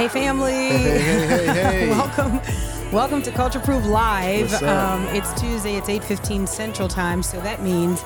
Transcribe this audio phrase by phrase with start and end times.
[0.00, 0.52] Hey, family.
[0.52, 2.40] Hey, hey, hey, welcome.
[2.90, 4.50] Welcome to Culture Proof Live.
[4.62, 5.76] Um, it's Tuesday.
[5.76, 8.02] It's 8:15 Central Time, so that means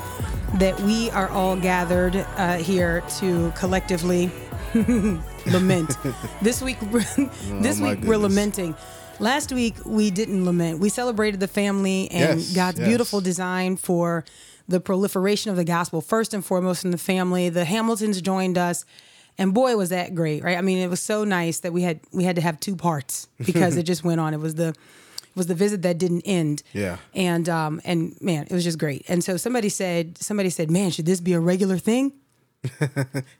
[0.54, 4.28] that we are all gathered uh, here to collectively
[5.46, 5.96] lament.
[6.42, 8.74] this week, this Oh, week we're lamenting.
[9.20, 10.80] Last week we didn't lament.
[10.80, 12.88] We celebrated the family and Yes, God's yes.
[12.88, 14.24] beautiful design for
[14.66, 16.00] the proliferation of the gospel.
[16.00, 18.84] First and foremost in the family, the Hamiltons joined us,
[19.38, 20.56] and boy was that great, right?
[20.56, 23.28] I mean, it was so nice that we had we had to have two parts
[23.44, 24.34] because it just went on.
[24.34, 26.62] It was the it was the visit that didn't end.
[26.72, 26.98] Yeah.
[27.14, 29.04] And um and man, it was just great.
[29.08, 32.12] And so somebody said somebody said, "Man, should this be a regular thing?"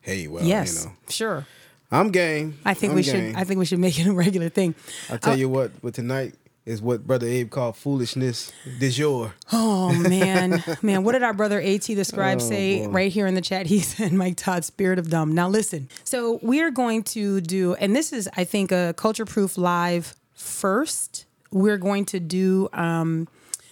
[0.02, 1.46] Hey, well, yes, you know, sure.
[1.90, 2.58] I'm game.
[2.64, 3.32] I think I'm we game.
[3.32, 3.40] should.
[3.40, 4.74] I think we should make it a regular thing.
[5.10, 6.34] i'll tell you what, what tonight
[6.66, 9.34] is what Brother Abe called foolishness du jour.
[9.52, 12.92] Oh man, man, what did our brother At the scribe Oh, say boy.
[12.92, 13.66] right here in the chat?
[13.74, 15.88] He said, "Mike Todd, spirit of dumb." Now listen.
[16.04, 20.14] So we are going to do, and this is, I think, a culture proof live
[20.34, 21.26] first.
[21.50, 23.28] We're going to do um,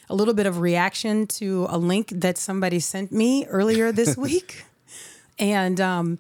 [0.09, 4.65] a little bit of reaction to a link that somebody sent me earlier this week,
[5.39, 6.19] and um,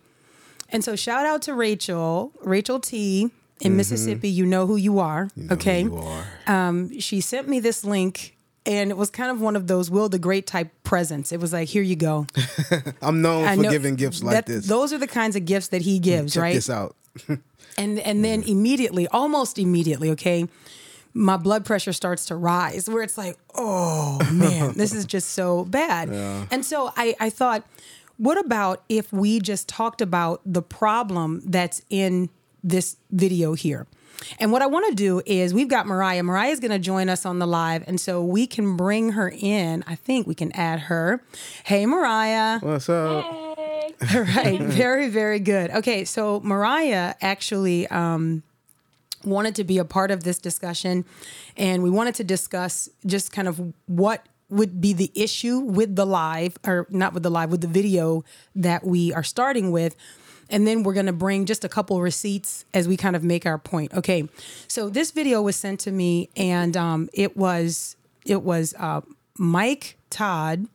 [0.70, 3.30] and so shout out to Rachel, Rachel T.
[3.66, 5.26] In Mississippi, you know who you are.
[5.26, 5.40] Mm-hmm.
[5.40, 6.24] You know okay, you are.
[6.46, 10.08] um, she sent me this link and it was kind of one of those Will
[10.08, 11.32] the Great type presents.
[11.32, 12.26] It was like, here you go.
[13.02, 14.66] I'm known I for giving gifts like that- this.
[14.66, 16.54] Those are the kinds of gifts that he gives, Check right?
[16.54, 16.94] this out.
[17.78, 20.46] And and then immediately, almost immediately, okay,
[21.14, 25.64] my blood pressure starts to rise where it's like, oh man, this is just so
[25.64, 26.10] bad.
[26.50, 27.66] And so I, I thought,
[28.18, 32.28] what about if we just talked about the problem that's in
[32.62, 33.86] this video here?
[34.38, 36.22] And what I want to do is we've got Moriah.
[36.22, 37.84] Moriah's going to join us on the live.
[37.86, 39.84] And so we can bring her in.
[39.86, 41.22] I think we can add her.
[41.64, 42.60] Hey, Moriah.
[42.62, 43.24] What's up?
[43.24, 43.94] Hey.
[44.14, 44.60] All right.
[44.60, 45.70] Very, very good.
[45.70, 46.04] Okay.
[46.04, 48.42] So Moriah actually um,
[49.24, 51.04] wanted to be a part of this discussion,
[51.56, 56.04] and we wanted to discuss just kind of what would be the issue with the
[56.04, 58.24] live, or not with the live, with the video
[58.54, 59.96] that we are starting with.
[60.52, 63.46] And then we're going to bring just a couple receipts as we kind of make
[63.46, 63.92] our point.
[63.94, 64.28] Okay.
[64.68, 69.00] So this video was sent to me, and um, it was it was uh,
[69.38, 70.66] Mike Todd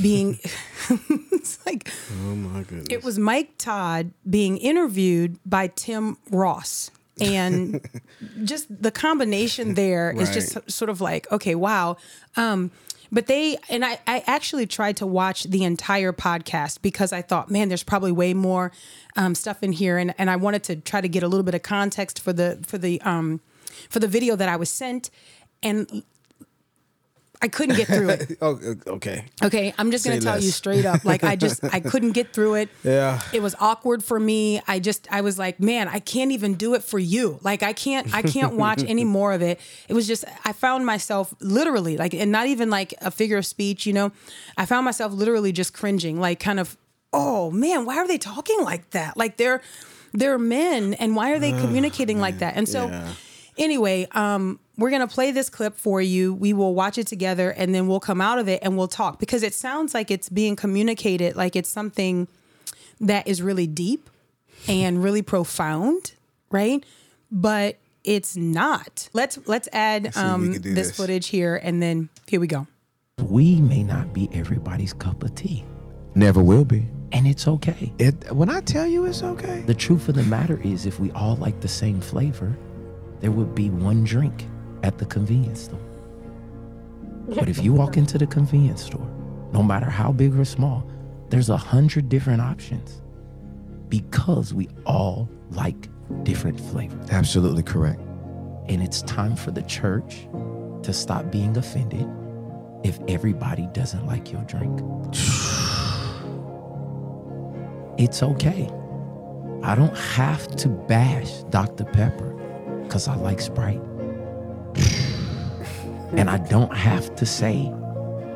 [0.00, 0.38] being
[1.32, 1.90] it's like
[2.24, 2.86] Oh my goodness.
[2.90, 6.90] it was Mike Todd being interviewed by Tim Ross.
[7.20, 7.86] And
[8.44, 11.98] just the combination there is just sort of like, okay, wow.
[12.36, 12.70] Um,
[13.12, 17.50] but they, and I, I actually tried to watch the entire podcast because I thought,
[17.50, 18.72] man, there's probably way more
[19.16, 19.98] um, stuff in here.
[19.98, 22.58] And, and I wanted to try to get a little bit of context for the,
[22.66, 23.40] for the, um,
[23.88, 25.10] for the video that I was sent.
[25.62, 26.02] And
[27.42, 28.38] I couldn't get through it.
[28.42, 29.24] oh, okay.
[29.42, 31.04] Okay, I'm just gonna Say tell you straight up.
[31.06, 32.68] Like I just I couldn't get through it.
[32.84, 33.20] Yeah.
[33.32, 34.60] It was awkward for me.
[34.68, 37.38] I just I was like, man, I can't even do it for you.
[37.42, 39.58] Like I can't I can't watch any more of it.
[39.88, 43.46] It was just I found myself literally like and not even like a figure of
[43.46, 44.12] speech, you know.
[44.58, 46.76] I found myself literally just cringing, like kind of,
[47.12, 49.16] oh man, why are they talking like that?
[49.16, 49.60] Like they're
[50.12, 52.56] they're men and why are they communicating like that?
[52.56, 53.12] And so Yeah.
[53.58, 56.34] anyway, um, we're gonna play this clip for you.
[56.34, 59.18] We will watch it together, and then we'll come out of it and we'll talk
[59.18, 62.28] because it sounds like it's being communicated like it's something
[63.00, 64.08] that is really deep
[64.68, 66.12] and really profound,
[66.50, 66.84] right?
[67.30, 69.08] But it's not.
[69.12, 70.96] Let's let's add see if um, this this.
[70.96, 72.66] footage here, and then here we go.
[73.28, 75.64] we may not be everybody's cup of tea,
[76.14, 76.86] Never will be.
[77.12, 77.92] And it's okay.
[77.98, 79.62] It when I tell you it's okay.
[79.66, 82.56] The truth of the matter is, if we all like the same flavor,
[83.20, 84.46] there would be one drink
[84.82, 85.80] at the convenience store.
[87.28, 89.06] But if you walk into the convenience store,
[89.52, 90.88] no matter how big or small,
[91.28, 93.02] there's a hundred different options
[93.88, 95.88] because we all like
[96.22, 97.10] different flavors.
[97.10, 98.00] Absolutely correct.
[98.68, 100.28] And it's time for the church
[100.82, 102.08] to stop being offended
[102.84, 104.80] if everybody doesn't like your drink.
[108.00, 108.66] It's okay.
[109.62, 111.84] I don't have to bash Dr.
[111.84, 112.32] Pepper
[112.82, 113.80] because I like Sprite.
[116.16, 117.70] and I don't have to say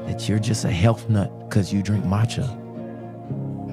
[0.07, 2.47] that you're just a health nut because you drink matcha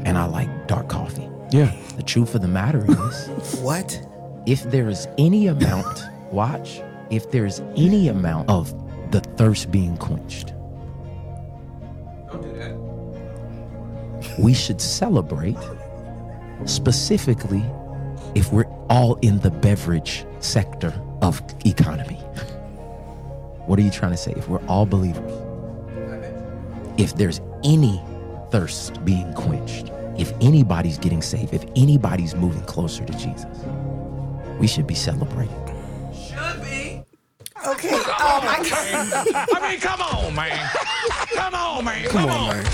[0.06, 1.28] and I like dark coffee.
[1.52, 1.76] Yeah.
[1.98, 3.28] The truth of the matter is,
[3.62, 4.02] What?
[4.46, 6.80] if there is any amount, watch,
[7.10, 8.74] if there's any amount of
[9.12, 10.54] the thirst being quenched,
[12.32, 14.40] don't do that.
[14.40, 15.58] we should celebrate
[16.66, 17.64] specifically
[18.36, 22.18] if we're all in the beverage sector of economy.
[23.66, 24.34] What are you trying to say?
[24.36, 25.32] If we're all believers,
[26.98, 28.02] if there's any
[28.50, 33.46] thirst being quenched, if anybody's getting saved, if anybody's moving closer to Jesus,
[34.60, 35.61] we should be celebrating.
[37.68, 37.90] Okay.
[37.94, 39.48] Oh my God.
[39.54, 40.70] I mean, come on, man.
[41.36, 42.04] Come on, man.
[42.06, 42.58] Come, Come on, on.
[42.58, 42.66] man.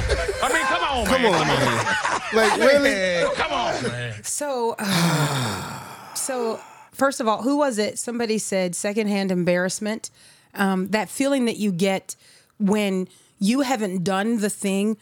[0.41, 1.33] I mean, come on, Come man.
[1.33, 1.85] on, man.
[2.33, 3.35] Like really?
[3.35, 4.23] Come on, man.
[4.23, 4.75] So,
[6.15, 6.59] so
[6.93, 7.99] first of all, who was it?
[7.99, 10.09] Somebody said secondhand embarrassment.
[10.53, 12.15] Um, that feeling that you get
[12.59, 13.07] when
[13.39, 14.97] you haven't done the thing,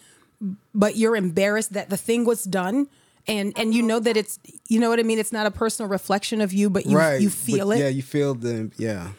[0.74, 2.88] but you're embarrassed that the thing was done.
[3.28, 5.18] And, and you know that it's you know what I mean.
[5.18, 7.20] It's not a personal reflection of you, but you right.
[7.20, 7.80] you but feel it.
[7.80, 9.10] Yeah, you feel the yeah.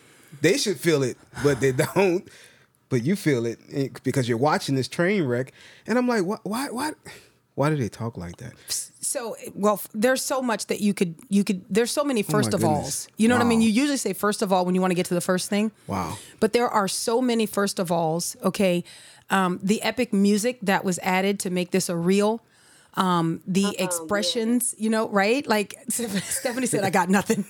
[0.41, 2.29] They should feel it, but they don't.
[2.89, 5.53] But you feel it eh, because you're watching this train wreck,
[5.87, 6.41] and I'm like, what?
[6.45, 6.69] Why?
[6.71, 6.93] Why?
[7.57, 8.53] Why do they talk like that?
[8.69, 11.65] So well, there's so much that you could you could.
[11.71, 12.85] There's so many first of Oh goodness.
[12.85, 13.09] alls.
[13.17, 13.61] You know what I mean?
[13.63, 15.73] You usually say first of all when you want to get to the first thing.
[15.87, 16.19] Wow.
[16.39, 18.37] But there are so many first of alls.
[18.45, 18.85] Okay,
[19.31, 22.43] um, the epic music that was added to make this a real.
[22.95, 25.47] Um, the expressions, you know, right?
[25.47, 27.45] Like Stephanie said, I got nothing.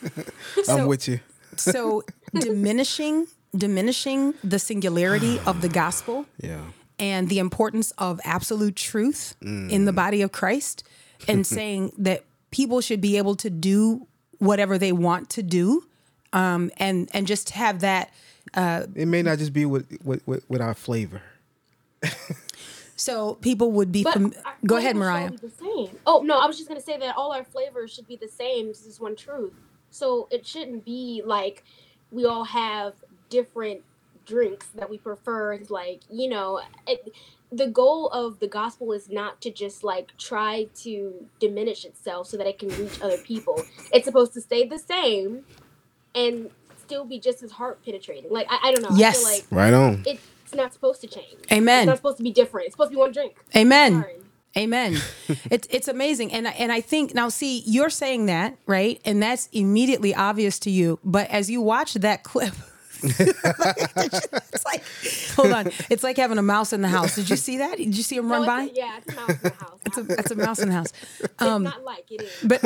[0.68, 1.20] I'm with you.
[1.56, 2.02] So
[2.34, 3.26] diminishing,
[3.56, 6.60] diminishing the singularity of the gospel Yeah.
[6.98, 10.84] and the importance of absolute truth in the body of Christ
[11.28, 14.06] and saying that people should be able to do
[14.38, 15.84] whatever they want to do
[16.32, 18.12] um, and and just have that
[18.54, 21.22] It may not just be with with, with, with our flavor.
[22.96, 24.32] so people would be fam-
[24.66, 25.98] go ahead flavors Moriah be the same.
[26.06, 28.68] Oh no, I was just gonna say that all our flavors should be the same.
[28.68, 29.52] This is one truth.
[29.90, 31.64] So it shouldn't be like
[32.10, 32.94] we all have
[33.30, 33.82] different
[34.26, 35.54] drinks that we prefer.
[35.54, 37.12] It's like you know, it,
[37.52, 42.36] the goal of the gospel is not to just like try to diminish itself so
[42.36, 43.62] that it can reach other people.
[43.92, 45.44] It's supposed to stay the same
[46.14, 48.30] and still be just as heart penetrating.
[48.30, 48.96] Like I, I don't know.
[48.96, 49.16] Yes.
[49.16, 50.02] I feel like Right on.
[50.06, 51.38] it's not supposed to change.
[51.52, 51.80] Amen.
[51.82, 52.66] It's not supposed to be different.
[52.66, 53.36] It's supposed to be one drink.
[53.54, 54.14] amen Sorry.
[54.56, 54.96] Amen.
[55.50, 59.22] it's it's amazing, and I- and I think now, see, you're saying that right, and
[59.22, 60.98] that's immediately obvious to you.
[61.04, 62.54] But as you watch that clip,
[63.02, 64.82] it's like,
[65.34, 67.14] hold on, it's like having a mouse in the house.
[67.16, 67.76] Did you see that?
[67.76, 68.62] Did you see him No, run by?
[68.62, 69.78] a- yeah, it's a mouse in the house.
[69.84, 70.92] It's a, it's a mouse in the house.
[71.20, 72.32] it's not like it is.
[72.42, 72.62] But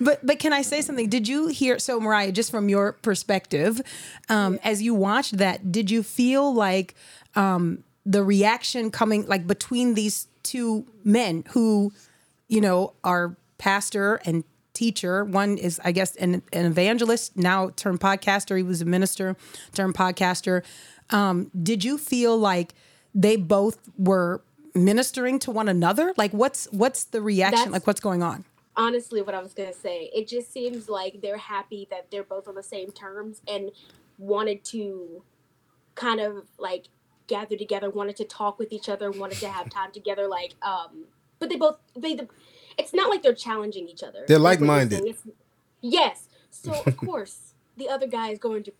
[0.00, 1.08] but but can I say something?
[1.08, 1.78] Did you hear?
[1.78, 3.80] So Moriah, just from your perspective,
[4.28, 6.94] um, as you watched that, did you feel like
[7.34, 11.92] um, the reaction coming like between these two men who,
[12.48, 14.44] you know, are pastor and
[14.74, 15.24] teacher?
[15.24, 18.56] One is, I guess, an, an evangelist now turned podcaster.
[18.56, 19.36] He was a minister
[19.72, 20.62] turned podcaster.
[21.10, 22.74] Um, did you feel like
[23.14, 24.42] they both were
[24.74, 26.12] ministering to one another?
[26.16, 27.56] Like, what's what's the reaction?
[27.56, 28.44] That's- like, what's going on?
[28.76, 32.48] Honestly, what I was gonna say, it just seems like they're happy that they're both
[32.48, 33.70] on the same terms and
[34.18, 35.22] wanted to
[35.94, 36.86] kind of like
[37.28, 40.28] gather together, wanted to talk with each other, wanted to have time together.
[40.28, 41.06] Like, um,
[41.38, 42.18] but they both they.
[42.78, 44.24] It's not like they're challenging each other.
[44.28, 45.16] They're Like like-minded.
[45.82, 46.28] Yes.
[46.50, 48.72] So of course the other guy is going to.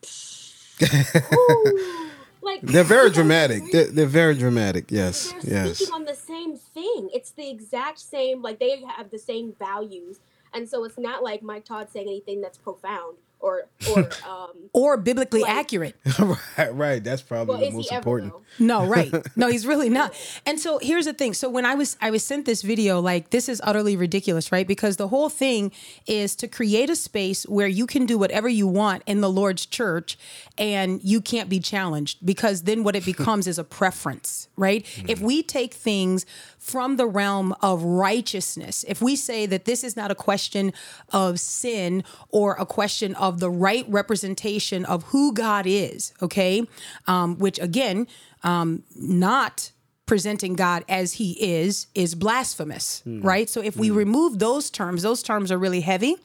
[1.35, 2.11] Ooh,
[2.43, 3.63] like They're very dramatic.
[3.73, 4.91] They're, they're very dramatic.
[4.91, 5.33] Yes.
[5.43, 5.77] they're Yes.
[5.79, 7.11] speaking on the same thing.
[7.15, 10.21] It's the exact same, like they have the same values,
[10.55, 13.99] and so it's not like Mike Todd saying anything that's profound or or
[14.29, 14.51] um.
[14.73, 15.97] or biblically Like- accurate.
[16.59, 16.75] right.
[16.75, 17.05] Right.
[17.05, 18.35] That's probably Well, the most he ever important.
[18.59, 19.13] No, right.
[19.37, 20.15] No, he's really not.
[20.47, 21.35] And so here's the thing.
[21.35, 24.67] So when I was I was sent this video, like this is utterly ridiculous, right?
[24.67, 25.73] Because the whole thing
[26.07, 29.67] is to create a space where you can do whatever you want in the Lord's
[29.67, 30.17] church
[30.57, 34.87] and you can't be challenged because then what it becomes is a preference, right?
[35.09, 36.25] If we take things
[36.59, 40.73] from the realm of righteousness, if we say that this is not a question
[41.13, 46.67] of sin or a question of the right representation of who God is, okay,
[47.07, 48.07] um, which again,
[48.43, 49.71] um, not
[50.07, 53.49] presenting God as he is, is blasphemous, right?
[53.49, 56.17] So if we remove those terms, those terms are really heavy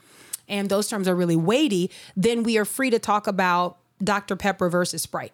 [0.50, 4.36] and those terms are really weighty, then we are free to talk about Dr.
[4.36, 5.34] Pepper versus Sprite.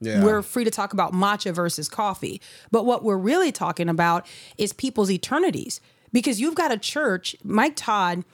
[0.00, 0.24] Yeah.
[0.24, 2.40] We're free to talk about matcha versus coffee.
[2.70, 5.80] But what we're really talking about is people's eternities.
[6.12, 8.24] Because you've got a church, Mike Todd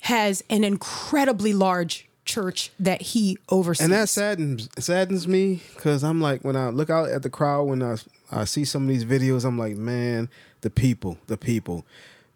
[0.00, 3.84] has an incredibly large church that he oversees.
[3.84, 7.64] and that saddens saddens me because I'm like when I look out at the crowd
[7.64, 7.96] when I
[8.32, 10.28] I see some of these videos I'm like man
[10.62, 11.84] the people the people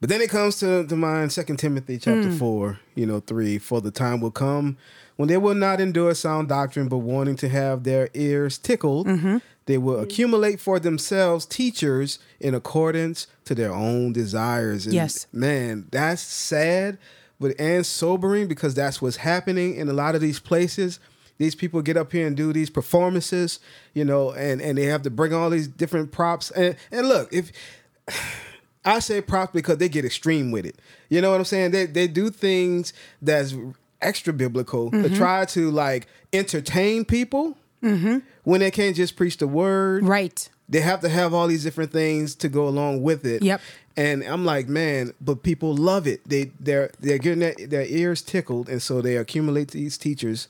[0.00, 2.37] but then it comes to, to mind Second Timothy chapter hmm.
[2.37, 4.76] four you know three for the time will come
[5.16, 9.38] when they will not endure sound doctrine but wanting to have their ears tickled mm-hmm.
[9.66, 15.26] they will accumulate for themselves teachers in accordance to their own desires and Yes.
[15.33, 16.99] man that's sad
[17.40, 20.99] but and sobering because that's what's happening in a lot of these places
[21.38, 23.61] these people get up here and do these performances
[23.95, 27.33] you know and and they have to bring all these different props and and look
[27.33, 27.52] if
[28.85, 30.78] I say props because they get extreme with it.
[31.11, 31.73] You know what I'm saying?
[31.73, 33.54] They they do things that's
[34.00, 35.02] extra biblical Mm-hmm.
[35.02, 40.04] to try to like entertain people when they can't just preach the word.
[40.04, 40.49] Right.
[40.71, 43.42] They have to have all these different things to go along with it.
[43.42, 43.61] Yep.
[43.99, 46.21] And I'm like, man, but people love it.
[46.25, 50.47] They they're they're getting their, their ears tickled, and so they accumulate these teachers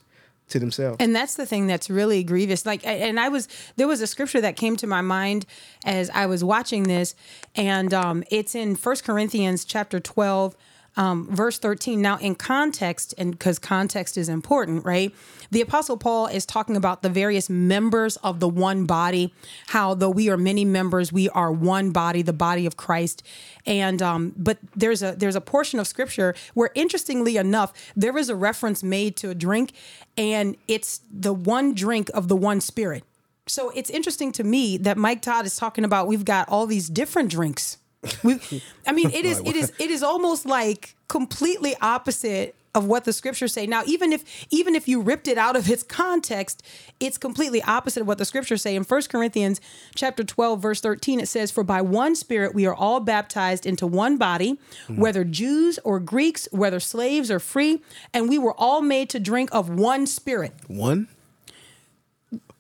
[0.51, 0.99] to themselves.
[1.01, 2.67] And that's the thing that's really grievous.
[2.67, 5.47] Like, and I was there was a scripture that came to my mind
[5.87, 7.15] as I was watching this,
[7.55, 10.55] and um, it's in First Corinthians chapter twelve.
[10.99, 15.15] Um, verse 13 now in context and because context is important right?
[15.53, 19.33] The apostle paul is talking about the various members of the one body
[19.69, 23.23] how though we are many members we are one body the body of christ.
[23.65, 28.29] And um, but there's a there's a portion of scripture where interestingly enough there is
[28.29, 29.75] a reference made to a drink
[30.17, 33.05] and it's the one drink of the one spirit.
[33.47, 36.89] So it's interesting to me that mike todd is talking about we've got all these
[36.89, 37.79] different drinks
[38.23, 38.41] we,
[38.87, 43.13] I mean, it is, it is, it is almost like completely opposite of what the
[43.13, 43.67] scriptures say.
[43.67, 46.63] Now, even if, even if you ripped it out of its context,
[47.01, 48.77] it's completely opposite of what the scriptures say.
[48.77, 49.61] In 1 Corinthians
[49.95, 53.87] chapter 12, verse 13, it says, For by one spirit we are all baptized into
[53.87, 54.97] one body, hmm.
[54.97, 57.83] whether Jews or Greeks, whether slaves or free,
[58.15, 60.53] and we were all made to drink of one spirit.
[60.69, 61.09] One,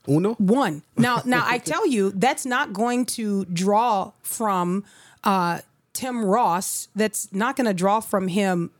[0.08, 0.34] uno.
[0.34, 0.82] One.
[0.96, 4.84] Now, now I tell you, that's not going to draw from
[5.24, 5.60] uh,
[5.92, 6.88] Tim Ross.
[6.94, 8.70] That's not going to draw from him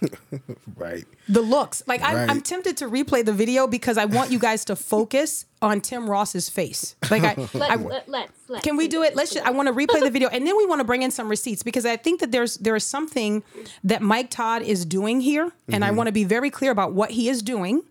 [0.76, 1.04] Right.
[1.28, 1.82] the looks.
[1.86, 2.30] Like I'm, Right.
[2.30, 6.08] I'm tempted to replay the video because I want you guys to focus on Tim
[6.08, 6.94] Ross's face.
[7.10, 8.64] Like I, Let, I let, let's, let's.
[8.64, 9.16] can we do it?
[9.16, 9.34] Let's.
[9.34, 11.28] Just, I want to replay the video, and then we want to bring in some
[11.28, 13.42] receipts because I think that there's there is something
[13.84, 15.96] that Mike Todd is doing here, and I mm-hmm.
[15.96, 17.82] want to be very clear about what he is doing,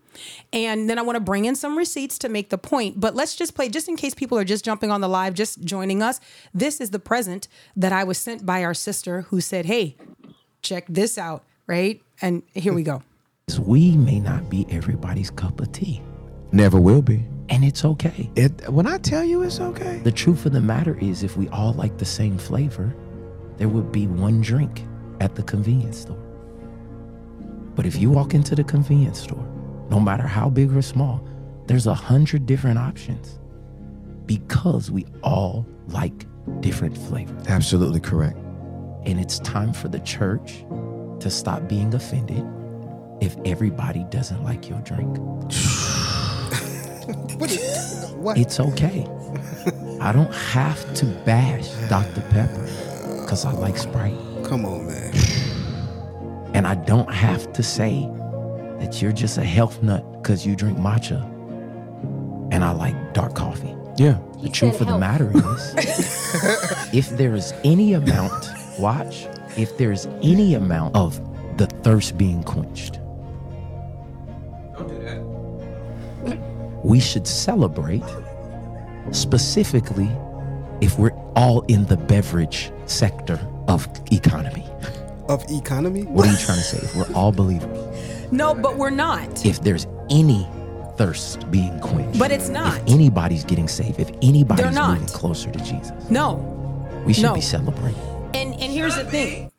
[0.52, 3.00] and then I want to bring in some receipts to make the point.
[3.00, 5.62] But let's just play, just in case people are just jumping on the live, just
[5.62, 6.20] joining us.
[6.54, 9.96] This is the present that I was sent by our sister, who said, "Hey,
[10.62, 13.02] check this out." Right, and here we go.
[13.60, 16.00] We may not be everybody's cup of tea,
[16.50, 17.24] Never will be.
[17.50, 18.30] and it's okay.
[18.36, 19.98] It when I tell you it's okay.
[20.02, 22.94] The truth of the matter is, if we all like the same flavor,
[23.58, 24.82] there would be one drink
[25.20, 26.18] at the convenience store.
[27.74, 29.46] But if you walk into the convenience store,
[29.90, 31.22] no matter how big or small,
[31.66, 33.38] there's a hundred different options
[34.26, 36.26] because we all like
[36.60, 37.46] different flavors.
[37.46, 38.38] Absolutely correct.
[39.04, 40.64] And it's time for the church
[41.20, 42.44] to stop being offended
[43.20, 45.18] if everybody doesn't like your drink.
[47.38, 47.50] What?
[47.52, 48.36] Is, what?
[48.36, 49.06] It's okay.
[50.00, 52.20] I don't have to bash Dr.
[52.30, 52.68] Pepper
[53.22, 54.16] because I like Sprite.
[54.44, 55.14] Come on, man.
[56.54, 58.08] And I don't have to say
[58.80, 61.22] that you're just a health nut because you drink matcha
[62.52, 63.74] and I like dark coffee.
[63.96, 64.18] Yeah.
[64.34, 65.74] The He truth said of the matter is,
[66.92, 68.48] if there is any amount,
[68.78, 71.20] watch, if there's any amount of
[71.58, 72.94] the thirst being quenched,
[74.76, 76.38] Don't do that.
[76.84, 78.02] we should celebrate
[79.12, 80.08] specifically
[80.80, 84.64] if we're all in the beverage sector of economy.
[85.28, 86.02] Of economy?
[86.04, 86.78] What are you trying to say?
[86.78, 89.44] If we're all believers, No, but we're not.
[89.44, 90.46] if there's any
[90.96, 92.76] thirst being quenched, But it's not.
[92.82, 94.92] If anybody's getting saved, if anybody's not.
[94.92, 96.34] moving closer to Jesus, No.
[97.06, 97.34] we should No.
[97.34, 98.00] be celebrating.
[98.58, 99.50] And and here's the thing.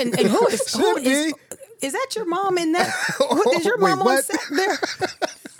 [0.00, 1.34] And, and who is who Should
[1.82, 2.88] is, that your mom in that?
[3.18, 4.78] What, oh, is your Wait, mom on set there?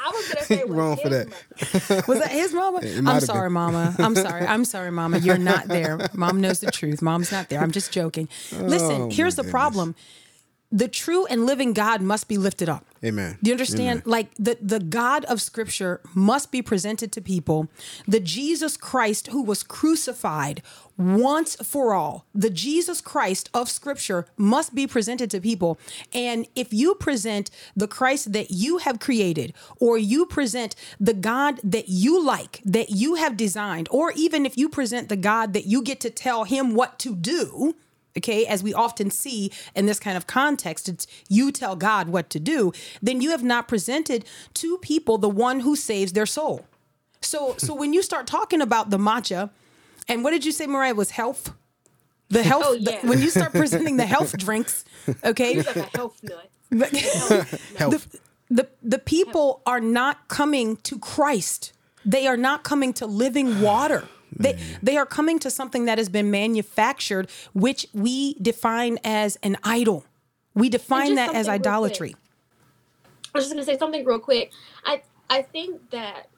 [0.00, 1.28] I was gonna say Wrong for that.
[1.28, 2.02] mother.
[2.08, 2.80] Was that his mama?
[3.06, 3.52] I'm sorry, been.
[3.52, 3.94] mama.
[3.98, 4.46] I'm sorry.
[4.46, 5.18] I'm sorry, mama.
[5.18, 6.08] You're not there.
[6.14, 7.02] Mom knows the truth.
[7.02, 7.60] Mom's not there.
[7.60, 8.28] I'm just joking.
[8.52, 9.94] Listen, Oh, here's my the problem.
[10.70, 12.84] The true and living God must be lifted up.
[13.04, 13.36] Amen.
[13.42, 14.02] Do you understand?
[14.06, 17.68] Like the the God of Scripture must be presented to people.
[18.06, 20.62] The Jesus Christ who was crucified
[20.96, 22.26] once for all.
[22.32, 25.80] The Jesus Christ of Scripture must be presented to people.
[26.12, 31.60] And if you present the Christ that you have created, or you present the God
[31.64, 35.66] that you like, that you have designed, or even if you present the God that
[35.66, 37.74] you get to tell him what to do,
[38.16, 42.30] okay, as we often see in this kind of context, it's you tell God what
[42.30, 46.66] to do, then you have not presented to people the one who saves their soul.
[47.20, 49.50] So, so when you start talking about the matcha,
[50.08, 51.52] and what did you say, Moriah, was health?
[52.28, 54.84] The oh, health, Oh, the- when you start presenting the health drinks,
[55.24, 56.48] okay, He's like a health nut.
[57.76, 58.16] Health.
[58.48, 61.74] the the people are not coming to Christ.
[62.02, 64.08] They are not coming to living water.
[64.38, 69.56] They they are coming to something that has been manufactured, which we define as an
[69.64, 70.04] idol.
[70.54, 71.66] We define that as something real quick.
[71.66, 72.16] idolatry.
[73.34, 74.52] I was just gonna say something real quick.
[74.84, 76.28] I I think that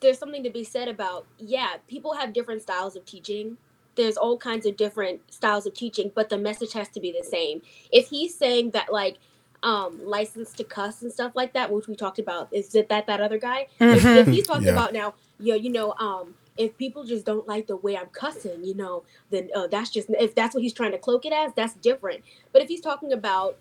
[0.00, 3.56] there's something to be said about yeah, people have different styles of teaching,
[3.96, 7.24] there's all kinds of different styles of teaching, but the message has to be the
[7.24, 7.62] same.
[7.90, 9.16] If he's saying that like
[9.62, 13.06] um license to cuss and stuff like that, which we talked about, is it that
[13.06, 13.66] that other guy?
[13.80, 14.72] If, if he's talking Yeah.
[14.72, 18.64] about now, yeah, you know, um, if people just don't like the way I'm cussing,
[18.64, 21.52] you know, then uh, that's just if that's what he's trying to cloak it as,
[21.54, 22.22] that's different.
[22.52, 23.58] But if he's talking about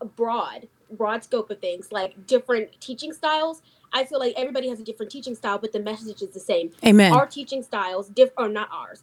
[0.00, 3.62] a broad, broad scope of things, like different teaching styles,
[3.92, 6.70] I feel like everybody has a different teaching style, but the message is the same.
[6.84, 7.12] Amen.
[7.12, 9.02] Our teaching styles, diff or not ours,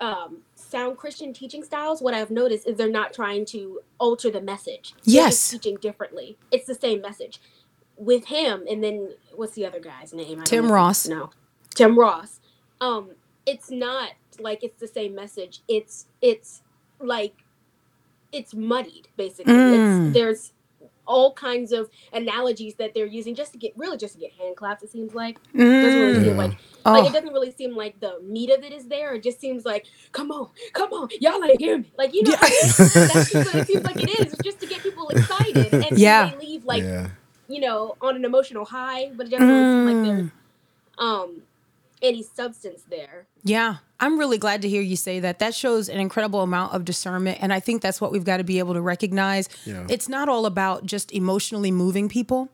[0.00, 2.00] um, sound Christian teaching styles.
[2.00, 4.92] What I've noticed is they're not trying to alter the message.
[5.04, 5.50] They're just Yes.
[5.50, 6.38] teaching differently.
[6.50, 7.38] It's the same message
[7.96, 8.64] with him.
[8.68, 10.26] And then what's the other guy's name?
[10.32, 10.74] I don't Tim know.
[10.74, 11.06] Ross.
[11.06, 11.30] No,
[11.74, 12.39] Tim Ross.
[12.80, 13.10] Um,
[13.46, 15.60] it's not like it's the same message.
[15.68, 16.62] It's it's
[17.00, 17.34] like
[18.32, 19.52] it's muddied basically.
[19.52, 20.06] Mm.
[20.08, 20.52] It's there's
[21.06, 24.56] all kinds of analogies that they're using just to get really just to get hand
[24.56, 24.82] claps.
[24.84, 26.24] It seems like doesn't really Mm.
[26.24, 26.52] seem like
[26.86, 26.92] Oh.
[26.92, 29.14] like it doesn't really seem like the meat of it is there.
[29.14, 31.90] It just seems like come on, come on, y'all ain't hear me.
[31.98, 34.32] Like you know, that's just what it seems like it is.
[34.32, 36.30] It's just to get people excited and Yeah.
[36.30, 37.08] they leave like yeah.
[37.48, 40.06] you know on an emotional high, but it doesn't really seem like Mm.
[40.06, 40.30] there's
[40.98, 41.42] um
[42.02, 43.26] any substance there.
[43.42, 45.38] Yeah, I'm really glad to hear you say that.
[45.38, 47.38] That shows an incredible amount of discernment.
[47.40, 49.48] And I think that's what we've got to be able to recognize.
[49.64, 49.86] Yeah.
[49.88, 52.48] It's not all about just emotionally moving people.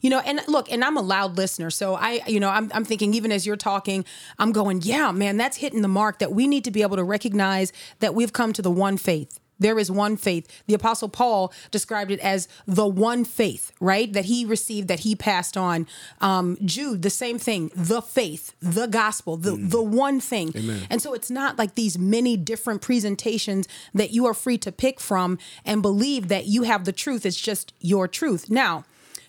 [0.00, 1.68] You know, and look, and I'm a loud listener.
[1.68, 4.04] So I, you know, I'm, I'm thinking even as you're talking,
[4.38, 7.04] I'm going, yeah, man, that's hitting the mark that we need to be able to
[7.04, 9.40] recognize that we've come to the one faith.
[9.58, 10.48] There is one faith.
[10.66, 14.12] The Apostle Paul described it as the one faith, right?
[14.12, 15.86] That he received, that he passed on.
[16.20, 20.52] Um, Jude, the same thing, the faith, the gospel, the, the one thing.
[20.90, 25.00] And so it's not like these many different presentations that you are free to pick
[25.00, 27.24] from and believe that you have the truth.
[27.24, 28.50] It's just your truth.
[28.50, 28.84] Now,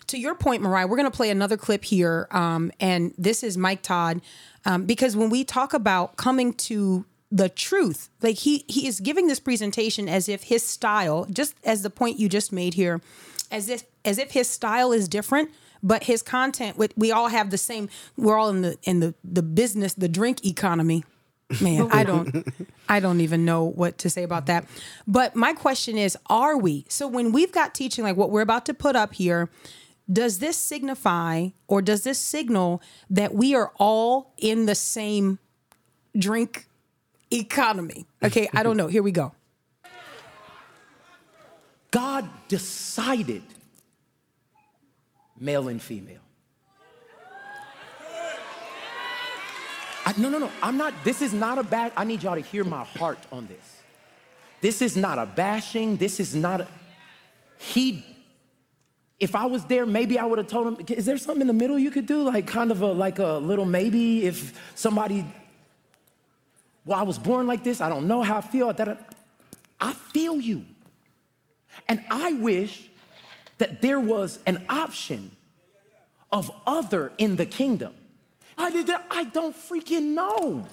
[0.08, 2.28] to your point, Moriah, we're going to play another clip here.
[2.30, 4.20] Um, and this is Mike Todd.
[4.64, 9.26] Um, because when we talk about coming to the truth, like he he is giving
[9.26, 13.00] this presentation as if his style, just as the point you just made here,
[13.50, 15.50] as if as if his style is different,
[15.82, 17.88] but his content, we, we all have the same.
[18.16, 21.04] We're all in the in the the business, the drink economy.
[21.60, 22.46] Man, I don't
[22.88, 24.66] I don't even know what to say about that.
[25.06, 26.86] But my question is, are we?
[26.88, 29.50] So when we've got teaching like what we're about to put up here,
[30.12, 35.38] does this signify or does this signal that we are all in the same
[36.16, 36.66] drink
[37.30, 38.06] economy?
[38.22, 38.86] Okay, I don't know.
[38.86, 39.32] Here we go.
[41.90, 43.42] God decided
[45.38, 46.20] male and female.
[50.04, 50.50] I, no, no, no.
[50.62, 50.94] I'm not.
[51.02, 51.92] This is not a bad.
[51.96, 53.82] I need y'all to hear my heart on this.
[54.60, 55.96] This is not a bashing.
[55.96, 56.68] This is not a.
[57.58, 58.04] He.
[59.18, 60.86] If I was there, maybe I would have told him.
[60.96, 63.38] Is there something in the middle you could do, like kind of a like a
[63.38, 64.26] little maybe?
[64.26, 65.24] If somebody.
[66.86, 67.80] Well, I was born like this.
[67.80, 68.72] I don't know how I feel.
[69.80, 70.64] I feel you.
[71.88, 72.88] And I wish
[73.58, 75.32] that there was an option
[76.32, 77.92] of other in the kingdom.
[78.56, 78.70] I,
[79.32, 80.66] don't freaking know.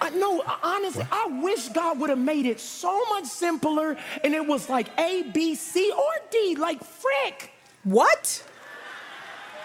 [0.00, 4.46] I know, honestly, I wish God would have made it so much simpler and it
[4.46, 7.52] was like A, B, C, or D, like frick.
[7.84, 8.42] What?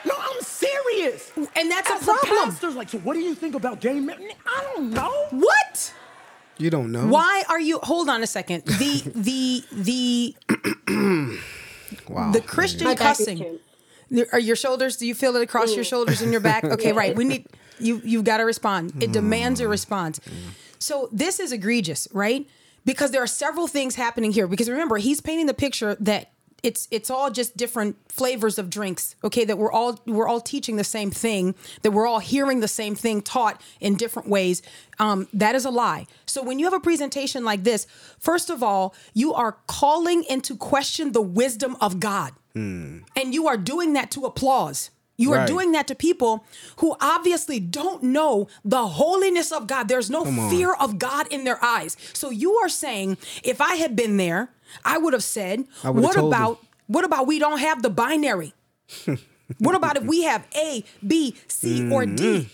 [0.06, 1.32] No, I'm serious.
[1.56, 2.50] And that's a As problem.
[2.50, 4.20] pastor's like, so what do you think about gay men?
[4.46, 5.28] I don't know.
[5.32, 5.94] What?
[6.58, 7.08] You don't know.
[7.08, 7.80] Why are you?
[7.84, 8.66] Hold on a second.
[8.66, 11.40] The the the
[12.10, 12.32] Wow.
[12.32, 13.60] the Christian My cussing.
[14.32, 14.98] Are your shoulders?
[14.98, 15.90] Do you feel it across your mm.
[15.90, 16.64] shoulders and your back?
[16.74, 17.16] Okay, right.
[17.16, 17.48] We need
[17.80, 18.02] you.
[18.04, 19.02] You've got to respond.
[19.02, 19.14] It mm.
[19.14, 20.20] demands a response.
[20.80, 22.48] So this is egregious, right?
[22.86, 24.48] Because there are several things happening here.
[24.48, 26.33] Because remember, he's painting the picture that
[26.64, 29.16] it's it's all just different flavors of drinks.
[29.24, 31.56] Okay, that we're all we're all teaching the same thing.
[31.82, 34.62] That we're all hearing the same thing taught in different ways.
[34.98, 36.08] Um, that is a lie.
[36.26, 37.86] So when you have a presentation like this,
[38.18, 42.32] first of all, you are calling into question the wisdom of God.
[43.16, 44.90] And you are doing that to applause.
[45.16, 46.46] You are doing that to people
[46.78, 49.88] who obviously don't know the holiness of God.
[49.88, 51.96] There's no fear of God in their eyes.
[52.14, 54.50] So you are saying, if I had been there,
[54.86, 58.54] I would have said, what about what about we don't have the binary?
[59.60, 62.16] what about if we have A, B, C, or Mm-hmm.
[62.16, 62.50] D?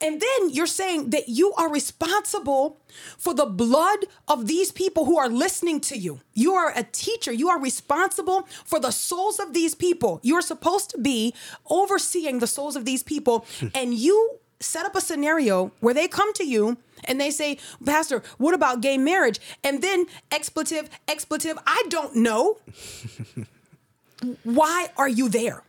[0.00, 2.80] And then you're saying that you are responsible
[3.16, 6.20] for the blood of these people who are listening to you.
[6.34, 7.32] You are a teacher.
[7.32, 10.18] You are responsible for the souls of these people.
[10.24, 11.34] You are supposed to be
[11.70, 13.46] overseeing the souls of these people.
[13.76, 18.22] and you set up a scenario where they come to you and they say, Pastor,
[18.38, 19.40] what about gay marriage?
[19.64, 22.58] And then expletive, expletive, I don't know.
[24.44, 25.62] Why are you there?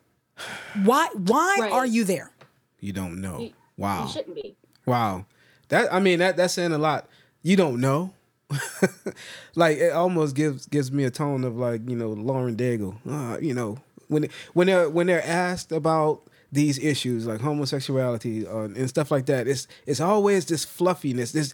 [0.83, 1.71] Why why Right.
[1.71, 2.31] are you there?
[2.79, 3.39] You don't know.
[3.39, 4.03] You- wow.
[4.05, 4.55] You shouldn't be.
[4.85, 5.25] Wow.
[5.69, 7.07] That I mean that that's saying a lot.
[7.41, 8.13] you don't know.
[9.55, 12.95] like it almost gives gives me a tone of like you know Lauren Daigle.
[13.09, 16.21] Uh, you know when when they're when they're asked about
[16.53, 21.53] these issues like homosexuality uh, and stuff like that, it's it's always this fluffiness, this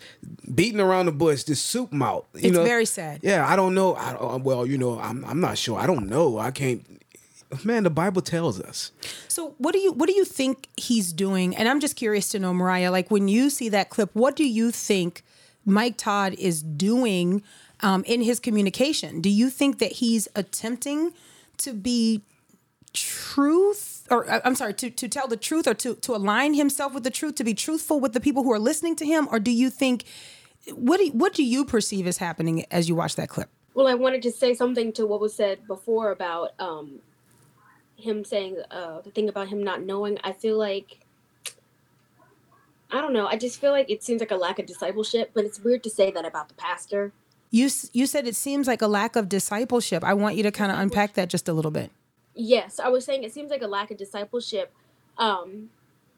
[0.53, 2.25] beating around the bush, this soup mouth.
[2.35, 2.63] You It's know?
[2.63, 3.21] very sad.
[3.23, 3.95] Yeah, I don't know.
[3.95, 5.79] I don't, well, you know, I'm I'm not sure.
[5.79, 6.37] I don't know.
[6.37, 6.85] I can't.
[7.63, 8.91] Man, the Bible tells us.
[9.27, 11.55] So what do you what do you think he's doing?
[11.55, 14.47] And I'm just curious to know, Moriah, like when you see that clip, what do
[14.47, 15.23] you think
[15.65, 17.41] Mike Todd is doing
[17.81, 19.21] um, in his communication?
[19.21, 21.13] Do you think that he's attempting
[21.57, 22.21] to be
[22.93, 26.93] truth or uh, I'm sorry, to, to tell the truth or to, to align himself
[26.93, 29.27] with the truth, to be truthful with the people who are listening to him?
[29.31, 30.05] Or do you think
[30.73, 33.49] what do you, what do you perceive as happening as you watch that clip?
[33.73, 36.99] Well, I wanted to say something to what was said before about um,
[37.95, 40.17] him saying uh, the thing about him not knowing.
[40.23, 40.99] I feel like
[42.91, 43.27] I don't know.
[43.27, 45.89] I just feel like it seems like a lack of discipleship, but it's weird to
[45.89, 47.11] say that about the pastor.
[47.51, 50.03] You you said it seems like a lack of discipleship.
[50.03, 51.91] I want you to kind of unpack that just a little bit.
[52.39, 54.71] Yes, I was saying it seems like a lack of discipleship
[55.17, 55.69] um,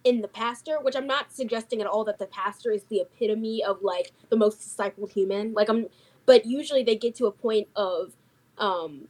[0.04, 3.64] in the pastor, which I'm not suggesting at all that the pastor is the epitome
[3.64, 5.54] of like the most discipled human.
[5.54, 5.88] Like I'm,
[6.28, 8.14] but usually they get to a point of
[8.60, 9.08] um,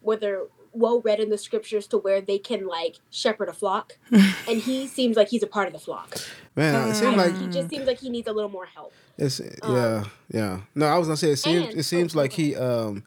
[0.00, 0.42] where they're
[0.72, 4.88] well read in the scriptures to where they can like shepherd a flock, and he
[4.88, 6.16] seems like he's a part of the flock.
[6.56, 8.92] Man, it seems like He just seems like he needs a little more help.
[9.16, 10.60] It's yeah, yeah.
[10.74, 13.04] No, I was gonna say it seems and- it seems oh, like go he um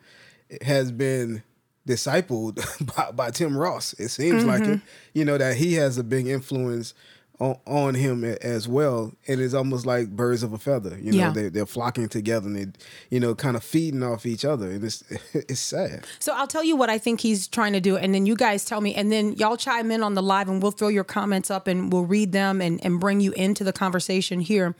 [0.61, 1.43] has been
[1.87, 2.55] discipled
[2.95, 3.93] by, by Tim Ross.
[3.93, 4.79] It seems like it.
[5.13, 6.93] You know that he has a big influence
[7.39, 10.95] on, on him as well, and it's almost like birds of a feather.
[11.01, 11.31] You know, Yeah.
[11.31, 12.67] they they're flocking together and they,
[13.09, 16.05] you know, kind of feeding off each other, and it's it's sad.
[16.19, 18.63] So I'll tell you what I think he's trying to do, and then you guys
[18.63, 21.49] tell me, and then y'all chime in on the live, and we'll throw your comments
[21.49, 24.75] up, and we'll read them, and and bring you into the conversation here.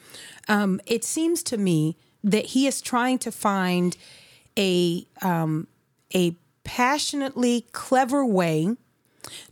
[0.48, 3.98] Um, it seems to me that he is trying to find
[4.56, 5.68] a um,
[6.14, 8.76] a passionately clever way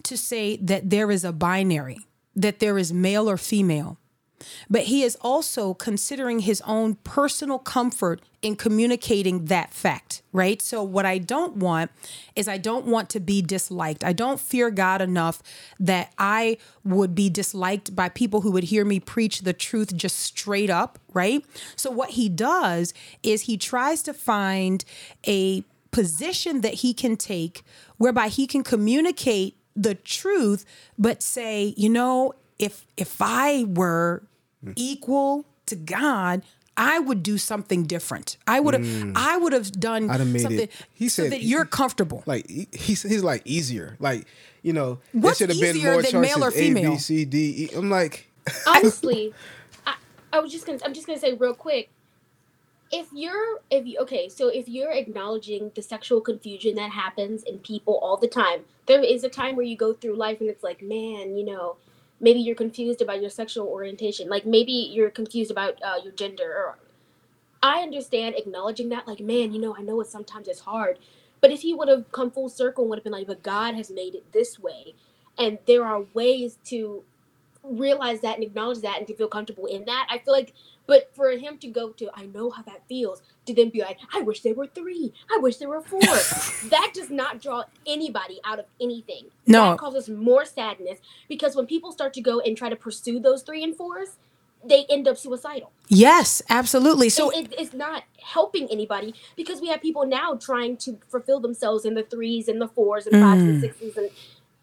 [0.04, 2.00] to say that there is a binary,
[2.36, 3.98] that there is male or female.
[4.69, 10.62] But he is also considering his own personal comfort in communicating that fact, right?
[10.62, 11.91] So, what I don't want
[12.36, 14.04] is I don't want to be disliked.
[14.04, 15.43] I don't fear God enough
[15.80, 20.19] that I would be disliked by people who would hear me preach the truth just
[20.19, 21.43] straight up, right?
[21.76, 22.93] So, what he does
[23.24, 24.86] is he tries to find
[25.28, 27.63] a position that he can take
[27.97, 30.65] whereby he can communicate the truth
[30.97, 34.21] but say you know if if i were
[34.75, 36.41] equal to god
[36.78, 40.12] i would do something different i would have i would have done Mm.
[40.12, 43.23] I'd have made something it- he so said- that you're comfortable Like he, he's he's
[43.23, 43.95] like easier.
[43.99, 44.25] Like
[44.62, 46.91] you know, What's should have been easier more than male or female?
[46.91, 47.38] A, B, C, D,
[47.71, 47.75] E.
[47.75, 48.30] I'm like,
[48.67, 49.34] honestly
[49.88, 49.95] I,
[50.34, 51.89] I was just gonna i'm just gonna say real quick
[52.91, 57.60] if you're if you okay so if you're acknowledging the sexual confusion that happens in
[57.60, 60.63] people all the time there is a time where you go through life and it's
[60.63, 61.75] like man you know
[62.19, 66.52] maybe you're confused about your sexual orientation like maybe you're confused about uh, your gender
[66.52, 66.80] or
[67.62, 70.97] i understand acknowledging that like man you know i know it sometimes it's hard
[71.41, 73.75] but if he would have come full circle and would have been like but god
[73.75, 74.95] has made it this way
[75.38, 77.04] and there are ways to
[77.63, 80.08] realize that and acknowledge that and to feel comfortable in that.
[80.10, 80.54] I feel like,
[80.89, 83.99] but for him to go to, I know how that feels, to then be like,
[84.13, 86.02] I wish there were three, I wish there were four.
[86.75, 89.25] that does not draw anybody out of anything.
[89.45, 89.62] No.
[89.71, 90.97] That causes more sadness
[91.28, 94.10] because when people start to go and try to pursue those three and fours,
[94.71, 95.71] they end up suicidal.
[95.88, 100.97] yes absolutely so it, it's not helping anybody because we have people now trying to
[101.08, 103.49] fulfill themselves in the threes and the fours and fives Mm.
[103.52, 104.10] and sixes and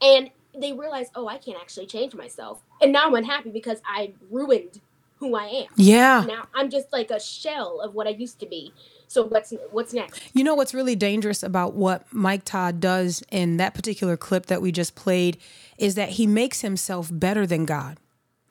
[0.02, 4.12] and they realize, oh, I can't actually change myself, and now I'm unhappy because I
[4.30, 4.80] ruined
[5.16, 5.66] who I am.
[5.76, 8.72] yeah Now I'm just like a shell of what I used to be.
[9.08, 10.20] So what's what's next?
[10.34, 14.60] You know what's really dangerous about what Mike Todd does in that particular clip that
[14.60, 15.38] we just played
[15.78, 17.98] is that he makes himself better than God.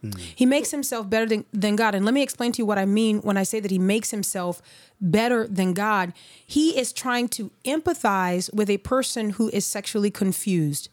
[0.01, 0.11] Hmm.
[0.35, 1.95] He makes himself better than, than God.
[1.95, 4.11] And let me explain to you what I mean when I say that he makes
[4.11, 4.61] himself
[5.01, 6.13] better than God.
[6.45, 10.89] He is trying to empathize with a person who is sexually confused.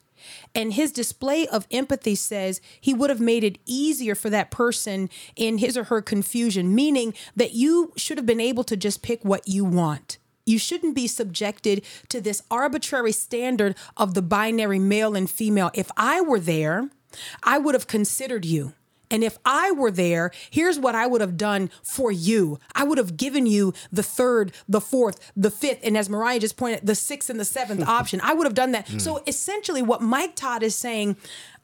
[0.54, 5.10] And his display of empathy says he would have made it easier for that person
[5.36, 9.24] in his or her confusion, meaning that you should have been able to just pick
[9.24, 10.18] what you want.
[10.44, 15.70] You shouldn't be subjected to this arbitrary standard of the binary male and female.
[15.74, 16.90] If I were there,
[17.42, 18.72] I would have considered you
[19.12, 22.58] And if I were there, here's what I would have done for you.
[22.74, 26.56] I would have given you the third, the fourth, the fifth, and as Moriah just
[26.56, 28.20] pointed, the sixth and the seventh option.
[28.24, 28.88] I would have done that.
[29.00, 29.28] So mm.
[29.28, 31.16] essentially, what Mike Todd is saying,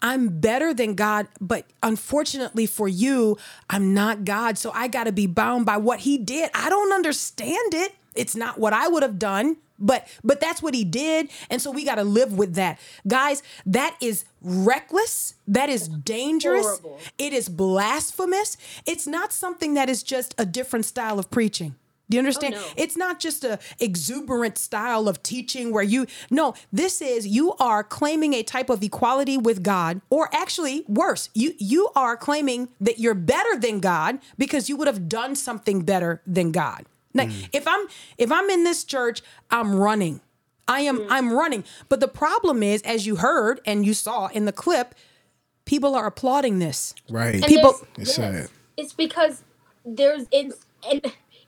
[0.03, 3.39] I'm better than God, but unfortunately for you,
[3.71, 4.59] I'm not God.
[4.59, 6.51] So I got to be bound by what he did.
[6.55, 7.95] I don't understand it.
[8.15, 11.71] It's not what I would have done, but but that's what he did, and so
[11.71, 12.79] we got to live with that.
[13.07, 15.35] Guys, that is reckless.
[15.47, 16.65] That is dangerous.
[16.65, 17.01] horrible.
[17.19, 18.57] It is blasphemous.
[18.87, 21.77] It's not something that is just a different style of preaching.
[22.11, 22.55] Do you understand?
[22.57, 22.67] Oh, no.
[22.77, 27.85] It's not just a exuberant style of teaching where you no, this is you are
[27.85, 31.29] claiming a type of equality with God or actually worse.
[31.35, 35.83] You you are claiming that you're better than God because you would have done something
[35.83, 36.87] better than God.
[37.15, 37.87] Like if I'm
[38.19, 40.21] if I'm in this church, I'm running.
[40.67, 41.65] I am I'm running.
[41.89, 44.95] But the problem is as you heard and you saw in the clip,
[45.65, 46.95] people are applauding this.
[47.09, 47.37] Right.
[47.37, 48.49] And People- there's- It's sad.
[48.77, 49.43] It's because
[49.85, 50.53] there's in
[50.91, 51.01] in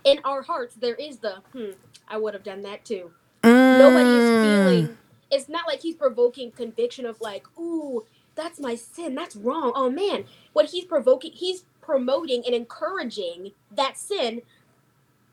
[0.05, 1.73] in our hearts there is the hmm.
[2.09, 3.13] I would have done that too.
[3.45, 4.17] Nobody Mm.
[4.19, 4.99] is feeling.
[5.31, 9.15] It's not like he's provoking conviction of like, ooh, that's my sin.
[9.15, 9.73] That's wrong.
[9.77, 14.43] Oh man, what he's provoking, he's promoting and encouraging that sin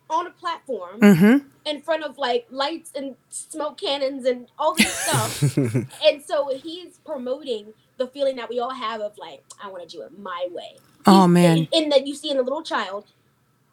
[0.09, 1.47] on a platform Mm-hmm.
[1.65, 5.57] in front of like lights and smoke cannons and all this stuff.
[6.07, 9.97] and so he's promoting the feeling that we all have of like, I want to
[9.97, 10.77] do it my way.
[11.05, 11.67] Oh, He's- man.
[11.73, 13.05] And that you see in a little child,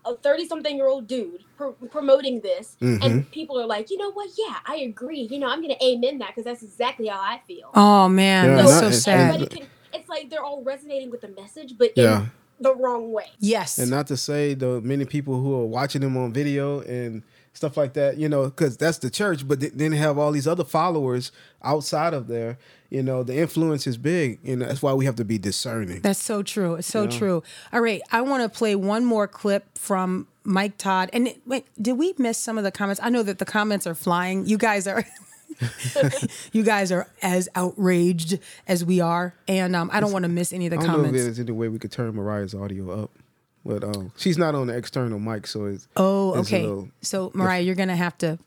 [0.06, 2.76] a 30 something year old dude pr- promoting this.
[2.80, 3.02] Mm-hmm.
[3.02, 4.30] And people are like, you know what?
[4.36, 5.28] Yeah, I agree.
[5.30, 7.70] You know, I'm going to amen that because that's exactly how I feel.
[7.74, 9.48] Oh man, Yeah, that's so sad.
[9.50, 12.22] Can, it's like they're all resonating with the message, but Yeah.
[12.22, 13.26] in the wrong way.
[13.38, 13.78] Yes.
[13.78, 17.76] And not to say the many people who are watching them on video and stuff
[17.76, 20.64] like that, you know, because that's the church, but then they have all these other
[20.64, 22.58] followers outside of there.
[22.90, 24.38] You know, the influence is big.
[24.42, 26.00] You know, that's why we have to be discerning.
[26.00, 26.74] That's so true.
[26.74, 27.42] It's so true.
[27.72, 31.10] All right, I want to play one more clip from Mike Todd.
[31.12, 33.00] And wait, did we miss some of the comments?
[33.02, 34.46] I know that the comments are flying.
[34.46, 35.04] You guys are.
[36.52, 40.52] you guys are as outraged as we are, and um, I don't want to miss
[40.52, 41.24] any of the I don't know if comments.
[41.24, 43.10] there's any way we could turn Moriah's audio up,
[43.64, 46.62] but um, she's not on the external mic, so it's Oh, it's okay.
[46.62, 48.38] little- So Moriah, you're gonna have to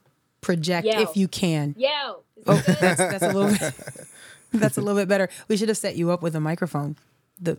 [0.41, 1.01] project Yo.
[1.01, 1.75] if you can.
[1.77, 2.13] Yeah.
[2.45, 3.73] Oh, that's that's a little bit,
[4.53, 5.29] that's a little bit better.
[5.47, 6.95] We should have set you up with a microphone.
[7.41, 7.57] The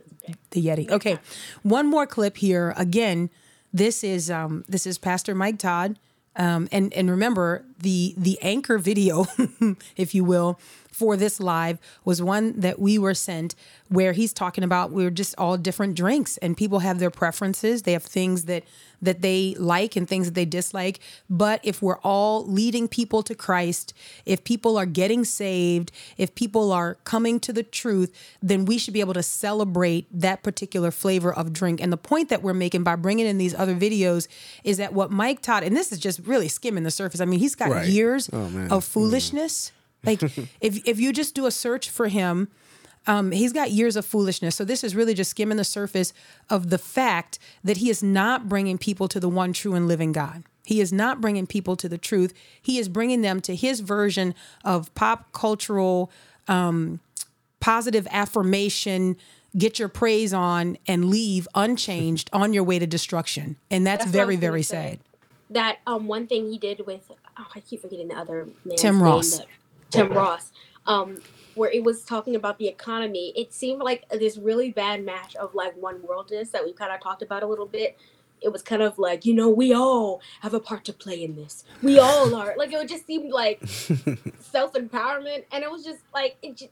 [0.51, 0.91] the Yeti.
[0.91, 1.19] Okay.
[1.63, 2.73] One more clip here.
[2.77, 3.31] Again,
[3.73, 5.99] this is um this is Pastor Mike Todd.
[6.39, 9.27] Um and and remember the the anchor video,
[9.97, 10.59] if you will,
[10.99, 13.55] for this live was one that we were sent
[13.89, 17.83] where he's talking about we're just all different drinks and people have their preferences.
[17.83, 18.65] They have things that
[19.01, 20.99] that they like and things that they dislike.
[21.31, 23.95] But if we're all leading people to Christ,
[24.27, 28.93] if people are getting saved, if people are coming to the truth, then we should
[28.95, 31.81] be able to celebrate that particular flavor of drink.
[31.81, 34.27] And the point that we're making by bringing in these other videos
[34.65, 37.21] is that what Mike taught, and this is just really skimming the surface.
[37.21, 37.87] I mean, he's got Right.
[37.87, 39.71] years Oh, of foolishness.
[40.05, 40.23] Like
[40.61, 42.49] if if you just do a search for him,
[43.07, 44.57] um, he's got years of foolishness.
[44.57, 46.13] So this is really just skimming the surface
[46.51, 50.13] of the fact that he is not bringing people to the one true and living
[50.13, 50.45] God.
[50.65, 52.35] He is not bringing people to the truth.
[52.61, 54.35] He is bringing them to his version
[54.65, 56.11] of pop cultural
[56.47, 57.01] um,
[57.61, 59.17] positive affirmation.
[59.57, 64.13] Get your praise on and leave unchanged on your way to destruction, and that's, That's
[64.13, 64.91] very very say.
[64.91, 64.99] sad.
[65.51, 68.97] that um one thing he did with oh I keep forgetting the other man's Tim
[68.97, 69.39] name, Ross.
[69.39, 69.47] but-
[69.91, 70.53] Tim Ross,
[70.87, 71.21] um,
[71.55, 73.33] where it was talking about the economy.
[73.37, 77.01] It seemed like this really bad match of like one worldness that we kind of
[77.01, 77.99] talked about a little bit.
[78.41, 81.35] It was kind of like you know we all have a part to play in
[81.35, 81.65] this.
[81.83, 83.61] We all are like it just seemed like
[84.41, 86.57] self empowerment, and it was just like it.
[86.57, 86.71] Just,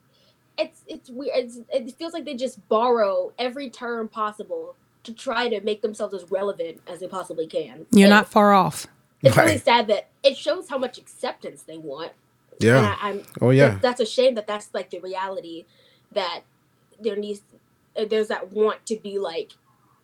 [0.59, 1.33] it's it's weird.
[1.37, 6.14] It's, it feels like they just borrow every term possible to try to make themselves
[6.14, 7.87] as relevant as they possibly can.
[7.90, 8.87] You're And- not far off.
[9.22, 12.12] it's really sad that it shows how much acceptance they want.
[12.61, 12.97] And yeah.
[13.01, 13.71] I, I'm, Oh, yeah.
[13.71, 15.64] that- that's a shame that that's like the reality
[16.12, 16.40] that
[17.01, 17.40] there needs,
[17.97, 19.53] uh, there's that want to be like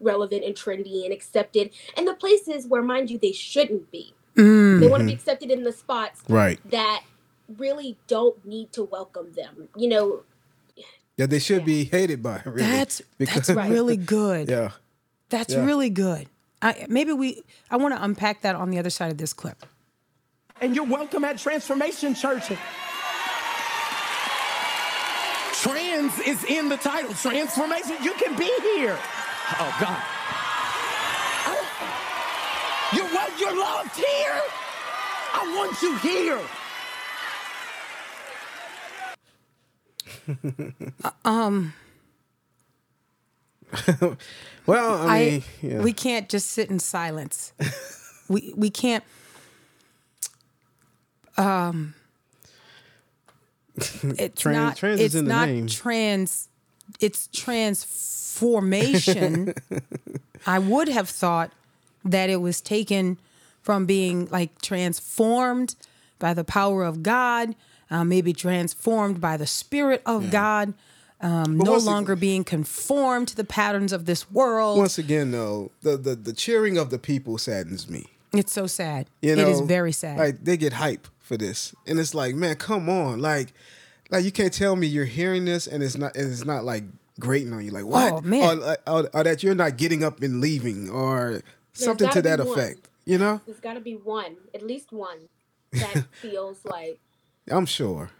[0.00, 4.14] relevant and trendy and accepted, and the places where, mind you, they shouldn't be.
[4.36, 4.80] Mm.
[4.80, 6.58] They want to be accepted in the spots Right.
[6.70, 7.04] that
[7.58, 9.68] really don't need to welcome them.
[9.76, 10.22] You know,
[11.16, 12.40] Yeah, they should be hated by.
[12.44, 14.48] Really, That's because that's really good.
[14.48, 14.70] yeah.
[15.28, 15.64] That's Yeah.
[15.64, 16.28] really good.
[16.62, 17.42] I, maybe we.
[17.70, 19.66] I want to unpack that on the other side of this clip.
[20.62, 22.44] And you're welcome at Transformation Church.
[25.60, 27.12] Trans is in the title.
[27.14, 27.96] Transformation.
[28.02, 28.96] You can be here.
[29.58, 30.02] Oh God.
[32.94, 33.40] You're what?
[33.40, 34.40] You're loved here.
[35.34, 36.40] I want you here.
[41.24, 41.74] um.
[44.64, 45.80] Well, I I, yeah.
[45.80, 47.52] we can't just sit in silence.
[48.28, 49.02] we we can't.
[51.36, 51.94] Um,
[53.76, 53.94] it's
[54.42, 54.76] Trans- not.
[54.76, 55.66] trans is it's in the not name.
[55.66, 56.48] trans.
[57.00, 59.54] It's transformation.
[60.46, 61.50] I would have thought
[62.04, 63.18] that it was taken
[63.62, 65.74] from being like transformed
[66.18, 67.54] by the power of God,
[67.90, 70.74] uh, maybe transformed by the Spirit of God.
[71.20, 74.78] Um, no longer being conformed to the patterns of this world.
[74.78, 78.06] Once again, though, the, the the cheering of the people saddens me.
[78.32, 79.06] It's so sad.
[79.20, 80.18] You know, it is very sad.
[80.18, 83.54] Like they get hype for this, and it's like, man, come on, like,
[84.10, 86.84] like you can't tell me you're hearing this and it's not, and it's not like
[87.18, 88.12] grating on you, like what?
[88.12, 88.58] Oh, man.
[88.60, 91.40] or, or, or that you're not getting up and leaving, or
[91.72, 92.58] something to that be one.
[92.58, 92.88] effect.
[93.06, 95.16] You know, There's got to be one, at least one,
[95.72, 97.00] that feels like,
[97.50, 98.10] I'm sure,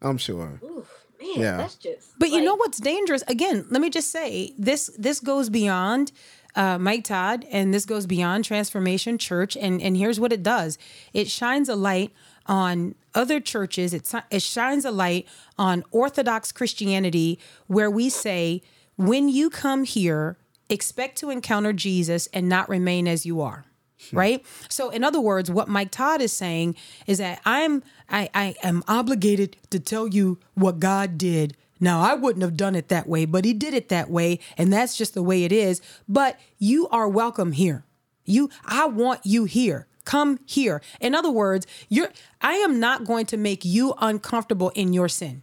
[0.00, 0.58] I'm sure.
[0.64, 1.56] oof, man, Yeah.
[1.58, 2.18] that's just.
[2.18, 3.22] But you know what's dangerous?
[3.28, 6.10] Again, let me just say this: this goes beyond
[6.56, 9.56] uh, Mike Todd, and this goes beyond Transformation Church.
[9.58, 10.78] And and here's what it does:
[11.12, 12.10] it shines a light
[12.48, 13.92] on other churches.
[13.94, 15.26] It it shines a light
[15.58, 18.62] on Orthodox Christianity, where we say,
[18.96, 23.64] when you come here, expect to encounter Jesus and not remain as you are.
[24.10, 24.16] Hmm.
[24.16, 24.46] right?
[24.68, 28.84] So in other words what mike todd is saying is that i'm I, I am
[28.86, 31.56] obligated to tell you what god did.
[31.80, 34.72] Now i wouldn't have done it that way but he did it that way and
[34.72, 35.80] that's just the way it is.
[36.08, 37.84] But you are welcome here.
[38.24, 43.26] You i want you here come here in other words you're i am not going
[43.26, 45.42] to make you uncomfortable in your sin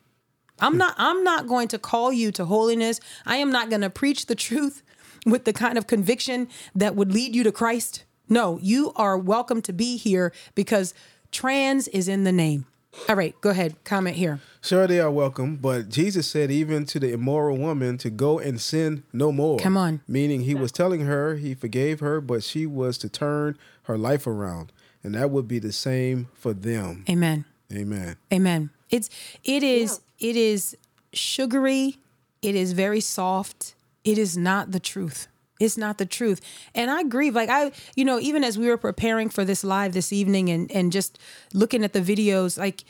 [0.60, 3.00] I'm not I'm not going to call you to holiness.
[3.26, 4.82] I am not going to preach the truth
[5.26, 8.06] with the kind of conviction that would lead you to Christ.
[8.30, 10.94] No, you are welcome to be here because
[11.32, 12.66] trans is in the name.
[13.10, 13.76] All right, go ahead.
[13.84, 14.40] Comment here.
[14.62, 18.62] Sure, they are welcome, but Jesus said even to the immoral woman to go and
[18.62, 19.60] sin no more.
[19.60, 20.02] Come on.
[20.08, 24.26] Meaning he was telling her he forgave her, but she was to turn her life
[24.26, 24.72] around.
[25.04, 27.04] And that would be the same for them.
[27.10, 27.46] Amen.
[27.74, 28.16] Amen.
[28.32, 28.70] Amen.
[28.90, 29.10] It's
[29.44, 30.78] it is it is
[31.12, 31.98] sugary.
[32.42, 33.76] It is very soft.
[34.04, 35.28] It is not the truth.
[35.64, 36.40] It's not the truth.
[36.76, 37.36] And I grieve.
[37.36, 40.72] Like I, you know, even as we were preparing for this live this evening and
[40.72, 41.18] and just
[41.54, 42.84] looking at the videos, like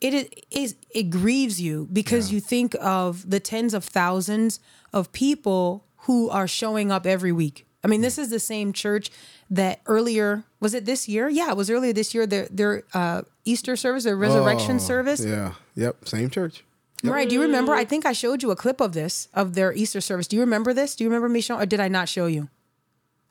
[0.00, 4.60] it is is it grieves you because you think of the tens of thousands
[4.92, 7.64] of people who are showing up every week.
[7.84, 9.10] I mean, this is the same church
[9.48, 11.28] that earlier was it this year?
[11.28, 12.26] Yeah, it was earlier this year.
[12.26, 15.24] Their their uh, Easter service, their resurrection Oh, service.
[15.24, 15.52] Yeah.
[15.76, 16.08] Yep.
[16.08, 16.64] Same church.
[17.02, 17.28] Right.
[17.28, 17.74] Do you remember?
[17.74, 20.26] I think I showed you a clip of this of their Easter service.
[20.26, 20.96] Do you remember this?
[20.96, 22.48] Do you remember me showing, or did I not show you?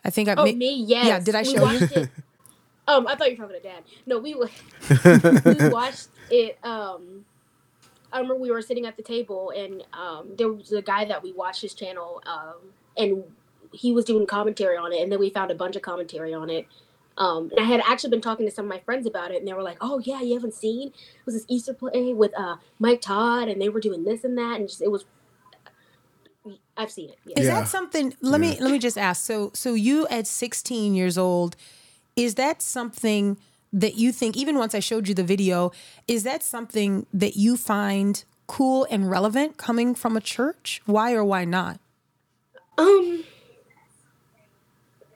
[0.03, 0.35] I think I.
[0.35, 1.07] Oh, ma- me, yes.
[1.07, 1.19] Yeah.
[1.19, 1.61] Did I show you?
[1.61, 2.09] watched it.
[2.87, 3.83] Um, I thought you were talking to Dad.
[4.05, 4.35] No, we
[5.59, 6.59] we watched it.
[6.63, 7.25] Um,
[8.13, 11.23] I remember we were sitting at the table, and um, there was a guy that
[11.23, 12.53] we watched his channel, um,
[12.95, 13.23] and
[13.73, 16.49] he was doing commentary on it, and then we found a bunch of commentary on
[16.49, 16.67] it.
[17.17, 19.47] Um, and I had actually been talking to some of my friends about it, and
[19.47, 20.89] they were like, "Oh yeah, you haven't seen?
[20.89, 24.37] It was this Easter play with uh, Mike Todd, and they were doing this and
[24.37, 25.05] that, and just, it was."
[26.77, 27.17] I've seen it.
[27.25, 27.39] Yeah.
[27.39, 27.53] Is Yeah.
[27.61, 28.13] that something?
[28.21, 29.23] Let me let me just ask.
[29.25, 31.55] So so you at 16 years old,
[32.15, 33.37] is that something
[33.71, 34.35] that you think?
[34.35, 35.71] Even once I showed you the video,
[36.07, 40.81] is that something that you find cool and relevant coming from a church?
[40.85, 41.79] Why or why not?
[42.77, 43.23] Um,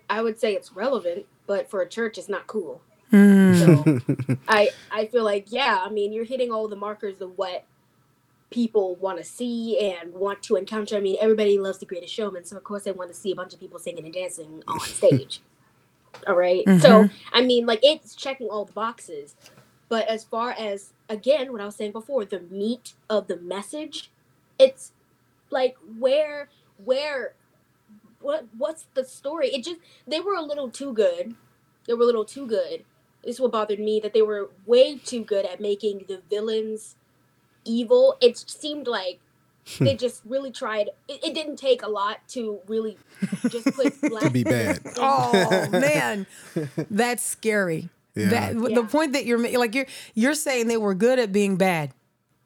[0.09, 2.79] I would say it's relevant, but for a church, it's not cool.
[3.09, 3.55] Hmm.
[3.55, 3.99] So
[4.47, 7.65] I I feel like yeah, I mean you're hitting all the markers of what
[8.51, 10.95] people want to see and want to encounter.
[10.95, 13.35] I mean everybody loves the Greatest Showman, so of course they want to see a
[13.35, 15.41] bunch of people singing and dancing on stage.
[16.27, 16.63] all right?
[16.65, 16.81] Mm-hmm.
[16.81, 19.35] so I mean like it's checking all the boxes,
[19.89, 24.11] but as far as again what I was saying before, the meat of the message,
[24.59, 24.91] it's
[25.49, 26.49] like where
[26.85, 27.33] where
[28.21, 29.49] what what's the story?
[29.49, 29.77] It just
[30.07, 31.35] they were a little too good.
[31.87, 32.83] They were a little too good.
[33.23, 36.95] This is what bothered me that they were way too good at making the villains
[37.65, 38.17] evil.
[38.21, 39.19] It seemed like
[39.79, 40.89] they just really tried.
[41.07, 42.97] It, it didn't take a lot to really
[43.49, 44.79] just put black To be bad.
[44.97, 46.25] Oh man,
[46.89, 47.89] that's scary.
[48.15, 48.29] Yeah.
[48.29, 51.55] That the point that you're ma- like you're you're saying they were good at being
[51.57, 51.91] bad.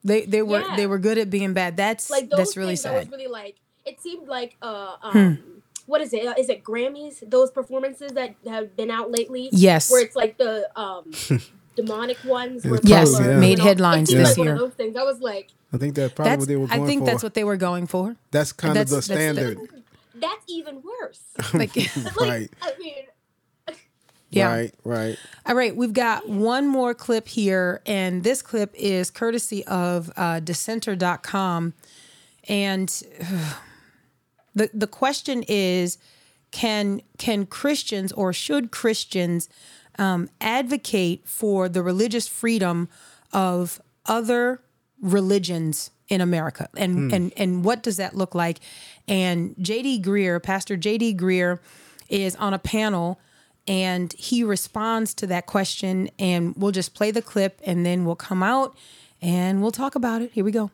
[0.03, 0.75] They they were Yeah.
[0.75, 1.77] they were good at being bad.
[1.77, 3.11] That's like those that's really things, I was sad.
[3.11, 5.39] really like it seemed like uh um
[5.85, 6.25] what is it?
[6.25, 7.29] Uh, it Grammys?
[7.29, 9.49] Those performances that have been out lately?
[9.51, 9.91] Yes.
[9.91, 11.11] Where it's like the um
[11.75, 12.65] demonic ones.
[12.65, 13.39] Where Yes, people are, yeah.
[13.39, 14.53] made you know, headlines it seemed this like year.
[14.55, 14.95] One of those things.
[14.95, 17.05] I was like, I think that's probably That's what they were I going think for.
[17.07, 18.15] that's what they were going for.
[18.31, 19.57] That's kind of the That's- that's the- standard.
[20.15, 21.21] that's even worse.
[21.53, 22.49] Like Like, Right.
[22.61, 22.93] I mean,
[24.29, 24.47] yeah.
[24.51, 24.73] Right.
[24.83, 25.17] Right.
[25.45, 30.39] All right, we've got one more clip here, and this clip is courtesy of uh,
[30.39, 31.73] Dissenter.com.
[32.49, 33.03] And
[34.55, 35.97] the the question is
[36.51, 39.49] can can Christians or should Christians
[39.97, 42.89] um, advocate for the religious freedom
[43.31, 44.61] of other
[45.01, 46.69] religions in America?
[46.77, 48.59] And and and what does that look like?
[49.07, 51.59] And JD Greear pastor JD Greear
[52.09, 53.19] is on a panel
[53.67, 58.15] and he responds to that question and we'll just play the clip and then we'll
[58.15, 58.77] come out
[59.21, 60.31] and we'll talk about it.
[60.33, 60.69] Here we go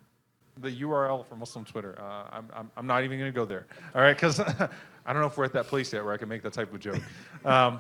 [0.62, 1.96] the URL for Muslim Twitter.
[2.00, 3.66] Uh, I'm, I'm, I'm not even going to go there.
[3.96, 4.40] All right, because
[5.06, 6.74] I don't know if we're at that place yet where I can make that type
[6.74, 7.02] of joke.
[7.46, 7.80] Um,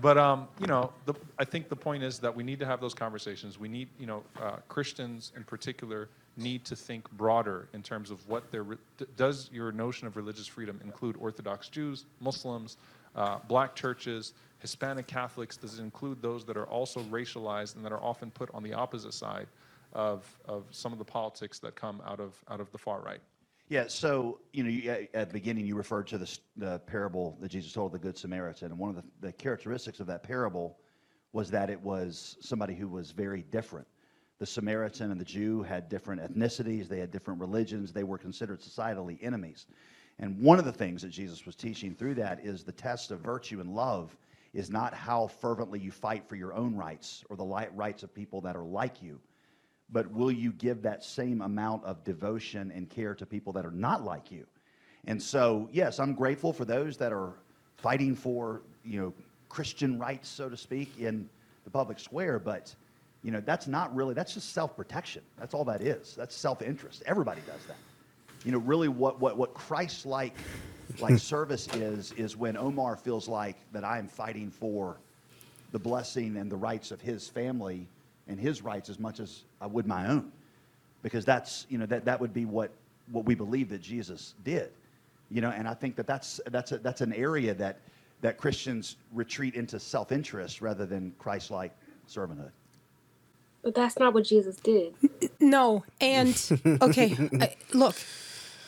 [0.00, 2.80] but um, you know, the, I think the point is that we need to have
[2.80, 3.58] those conversations.
[3.58, 8.26] We need, you know, uh, Christians in particular need to think broader in terms of
[8.28, 8.76] what their re-
[9.16, 12.76] does your notion of religious freedom include Orthodox Jews, Muslims,
[13.16, 15.56] uh, Black churches, Hispanic Catholics?
[15.56, 18.74] Does it include those that are also racialized and that are often put on the
[18.74, 19.48] opposite side
[19.98, 23.20] of of some of the politics that come out of out of the far right?
[23.68, 27.36] Yeah, so, you know, you, at- at the beginning, you referred to the, the parable
[27.42, 28.70] that Jesus told, the Good Samaritan.
[28.70, 30.78] And one of the, the characteristics of that parable
[31.34, 33.86] was that it was somebody who was very different.
[34.38, 38.60] The Samaritan and the Jew had different ethnicities, they had different religions, they were considered
[38.60, 39.66] societally enemies.
[40.18, 43.20] And one of the things that Jesus was teaching through that is the test of
[43.20, 44.16] virtue and love
[44.54, 47.44] is not how fervently you fight for your own rights or the
[47.74, 49.20] rights of people that are like you,
[49.90, 53.70] but will you give that same amount of devotion and care to people that are
[53.70, 54.46] not like you?
[55.06, 57.32] And so, yes, I'm grateful for those that are
[57.76, 59.14] fighting for, you know,
[59.48, 61.28] Christian rights, so to speak, in
[61.64, 62.74] the public square, but
[63.22, 65.22] you know, that's not really that's just self-protection.
[65.38, 66.14] That's all that is.
[66.14, 67.02] That's self-interest.
[67.06, 67.76] Everybody does that.
[68.44, 70.34] You know, really what what what Christ-like
[71.00, 74.98] like service is is when Omar feels like that I am fighting for
[75.72, 77.88] the blessing and the rights of his family
[78.28, 80.32] and his rights as much as I would my own.
[81.02, 82.70] Because that's, you know, that, that would be what,
[83.10, 84.70] what we believe that Jesus did.
[85.30, 87.78] You know, and I think that that's, that's, a, that's an area that,
[88.20, 91.72] that Christians retreat into self-interest rather than Christ-like
[92.08, 92.50] servanthood.
[93.62, 94.94] But that's not what Jesus did.
[95.40, 96.34] No, and
[96.82, 97.94] okay, I, look,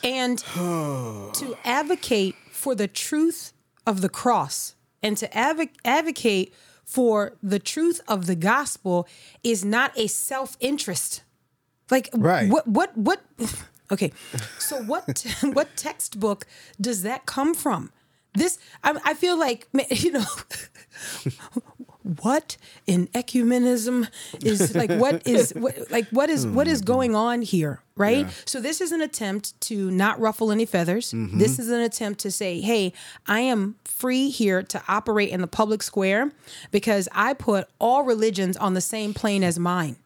[0.05, 3.51] and to advocate for the truth
[3.85, 6.53] of the cross and to advo- advocate
[6.91, 9.07] for the truth of the gospel
[9.43, 11.23] is not a self-interest.
[11.89, 12.49] Like Right.
[12.49, 13.21] what what what
[13.93, 14.11] okay.
[14.59, 16.45] So what what textbook
[16.81, 17.91] does that come from?
[18.33, 20.25] This I, I feel like you know
[22.21, 24.07] what in ecumenism
[24.43, 26.85] is like what is what, like what is what is hmm.
[26.85, 28.27] going on here right?
[28.45, 31.13] So this is an attempt to not ruffle any feathers.
[31.13, 31.37] Mm-hmm.
[31.37, 32.93] This is an attempt to say hey
[33.27, 36.31] i am free here to operate in the public square
[36.71, 39.97] because i put all religions on the same plane as mine.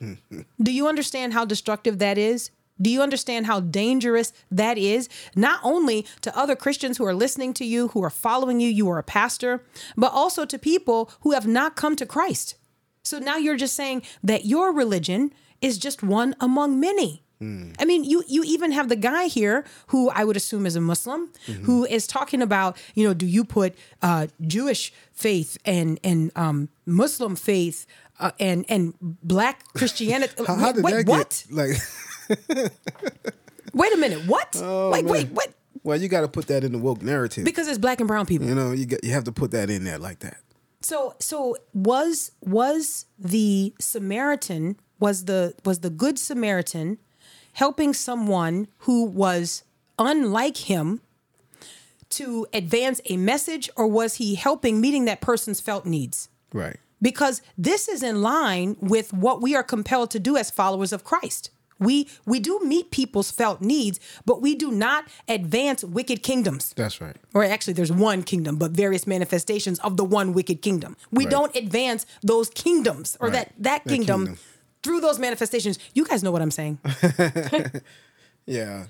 [0.62, 2.50] Do you understand how destructive that is?
[2.82, 5.08] Do you understand how dangerous that is?
[5.36, 8.90] Not only to other Christians who are listening to you, who are following you, you
[8.90, 9.64] are a pastor,
[9.96, 12.56] but also to people who have not come to Christ.
[13.04, 17.22] So now you're just saying that your religion is just one among many.
[17.80, 20.80] I mean, you you even have the guy here who I would assume is a
[20.80, 21.32] Muslim
[21.64, 26.68] who is talking about, you know, do you put uh, Jewish faith and and um,
[26.86, 27.84] Muslim faith
[28.20, 30.34] uh, and and Black Christianity?
[30.46, 31.44] How, how did that what?
[31.48, 31.76] get like?
[33.72, 34.56] Wait a minute, what?
[34.60, 35.12] Oh, like, man.
[35.12, 35.52] wait, what?
[35.82, 37.44] Well, you got to put that in the woke narrative.
[37.44, 38.46] Because it's black and brown people.
[38.46, 40.36] you know, you got, you have to put that in there like that.
[40.82, 46.98] So so was was the Samaritan was the was the good Samaritan
[47.52, 49.62] helping someone who was
[49.98, 51.00] unlike him
[52.10, 56.28] to advance a message or was he helping meeting that person's felt needs?
[56.52, 56.76] Right.
[57.00, 61.04] Because this is in line with what we are compelled to do as followers of
[61.04, 61.50] Christ.
[61.82, 67.00] We we do meet people's felt needs, but we do not advance wicked kingdoms That's
[67.00, 67.16] right.
[67.34, 71.30] or actually there's one kingdom but various manifestations of the one wicked kingdom we Right.
[71.36, 73.32] don't advance those kingdoms or Right.
[73.34, 74.38] that, that That kingdom kingdom.
[74.82, 76.78] through those manifestations you guys know what i'm saying
[78.46, 78.86] Yeah.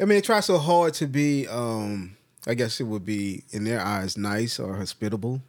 [0.00, 2.16] I mean, they try so hard to be, um,
[2.46, 5.40] I guess it would be in their eyes nice or hospitable.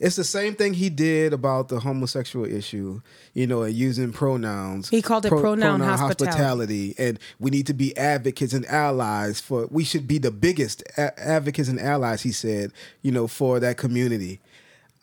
[0.00, 3.02] It's the same thing he did about the homosexual issue,
[3.34, 4.88] you know, and using pronouns.
[4.88, 6.94] He called it pronoun hospitality.
[6.98, 11.18] And we need to be advocates and allies for, we should be the biggest a-
[11.20, 12.72] advocates and allies, he said,
[13.02, 14.40] you know, for that community.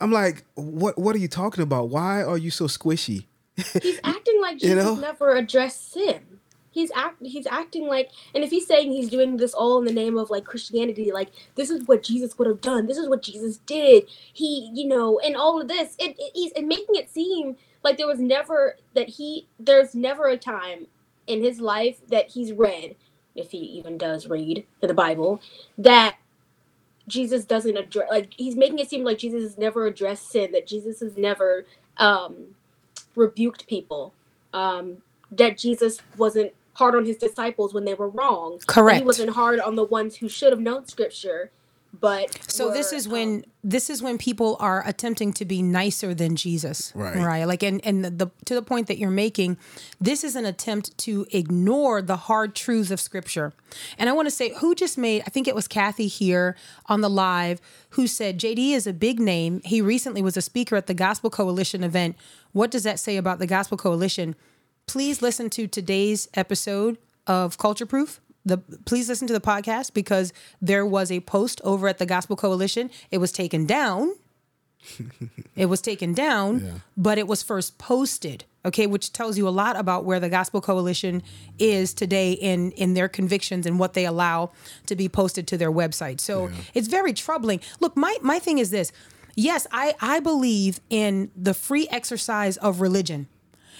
[0.01, 1.89] I'm like, what, what are you talking about?
[1.89, 3.25] Why are you so squishy?
[3.81, 4.95] He's acting like You Jesus know?
[4.95, 6.36] never addressed sin.
[6.71, 9.93] He's act he's acting like and if he's saying he's doing this all in the
[9.93, 13.23] name of like Christianity, like this is what Jesus would have done, this is what
[13.23, 14.05] Jesus did.
[14.33, 17.97] He, you know, and all of this, it, it he's and making it seem like
[17.97, 20.87] there was never that he there's never a time
[21.27, 22.95] in his life that he's read
[23.35, 25.41] if he even does read the Bible,
[25.77, 26.17] that
[27.07, 30.67] Jesus doesn't address like he's making it seem like Jesus has never addressed sin, that
[30.67, 31.65] Jesus has never
[31.97, 32.55] um,
[33.15, 34.13] rebuked people,
[34.53, 34.97] um,
[35.31, 38.59] that Jesus wasn't hard on his disciples when they were wrong.
[38.67, 38.99] Correct.
[38.99, 41.51] He wasn't hard on the ones who should have known Scripture,
[41.99, 45.61] but So this were, is when um, this is when people are attempting to be
[45.61, 47.15] nicer than Jesus, Right.
[47.15, 49.57] Right, like and and the to the point that you're making,
[49.99, 53.53] this is an attempt to ignore the hard truths of Scripture.
[53.97, 55.23] And I want to say, who just made?
[55.25, 56.55] I think it was Kathy here
[56.85, 57.59] on the live
[57.91, 59.61] who said JD is a big name.
[59.65, 62.15] He recently was a speaker at the Gospel Coalition event.
[62.51, 64.35] What does that say about the Gospel Coalition?
[64.87, 70.33] Please listen to today's episode of Culture Proof the please listen to the podcast because
[70.61, 72.89] there was a post over at the Gospel Coalition.
[73.11, 74.15] It was taken down.
[75.55, 78.45] it was taken down, but it was first posted.
[78.65, 81.23] Okay, which tells you a lot about where the Gospel Coalition
[81.59, 84.51] is today in in their convictions and what they allow
[84.85, 86.19] to be posted to their website.
[86.19, 87.59] So it's very troubling.
[87.79, 88.91] Look, my my thing is this.
[89.35, 93.27] Yes, I I believe in the free exercise of religion.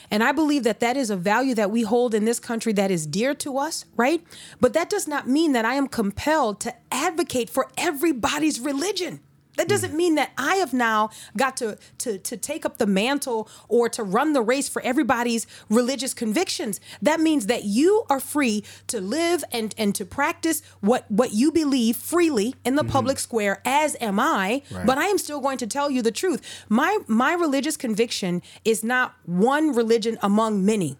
[0.09, 2.91] And I believe that that is a value that we hold in this country that
[2.91, 4.23] is dear to us, right?
[4.61, 9.19] But that does not mean that I am compelled to advocate for everybody's religion.
[9.57, 13.49] That doesn't mean that I have now got to, to, to take up the mantle
[13.67, 16.79] or to run the race for everybody's religious convictions.
[17.01, 21.51] That means that you are free to live and, and to practice what, what you
[21.51, 22.91] believe freely in the mm-hmm.
[22.91, 24.61] public square, as am I.
[24.85, 26.65] But I am still going to tell you the truth.
[26.69, 30.97] My my religious conviction is not one religion among many.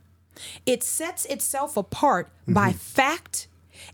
[0.66, 2.78] It sets itself apart by mm-hmm.
[2.78, 3.47] fact.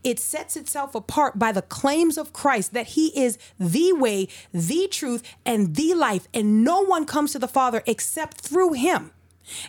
[0.03, 4.87] It sets itself apart by the claims of Christ that he is the way, the
[4.89, 9.11] truth, and the life, and no one comes to the Father except through him.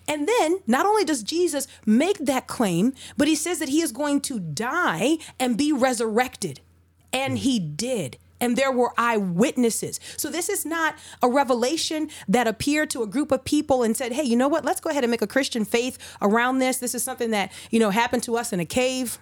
[0.06, 3.92] And then, not only does Jesus make that claim, but he says that he is
[3.92, 6.60] going to die and be resurrected.
[7.12, 8.18] And he did.
[8.40, 10.00] And there were eyewitnesses.
[10.16, 14.12] So, this is not a revelation that appeared to a group of people and said,
[14.12, 14.64] hey, you know what?
[14.64, 16.78] Let's go ahead and make a Christian faith around this.
[16.78, 19.18] This is something that, you know, happened to us in a cave.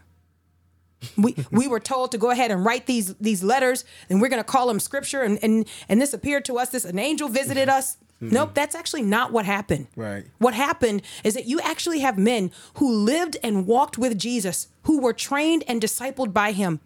[1.16, 4.40] We, we were told to go ahead and write these these letters and we're going
[4.42, 7.68] to call them scripture and, and and this appeared to us this an angel visited
[7.68, 8.34] us mm-hmm.
[8.34, 10.24] nope that's actually not what happened Right.
[10.38, 15.00] what happened is that you actually have men who lived and walked with Jesus, who
[15.00, 16.80] were trained and discipled by him,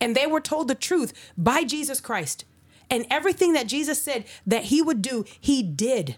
[0.00, 2.44] and they were told the truth by Jesus Christ.
[2.92, 6.16] And everything that Jesus said that he would do, he did.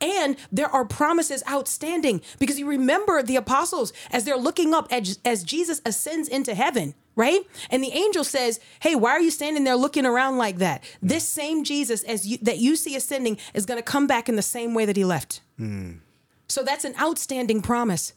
[0.00, 5.18] And there are promises outstanding because you remember the apostles as they're looking up as,
[5.24, 7.40] as Jesus ascends into heaven, right?
[7.70, 10.84] And the angel says, "Hey, why are you standing there looking around like that?
[11.02, 14.36] This same Jesus as you, that you see ascending is going to come back in
[14.36, 15.40] the same way that he left."
[16.48, 18.12] So that's an outstanding promise.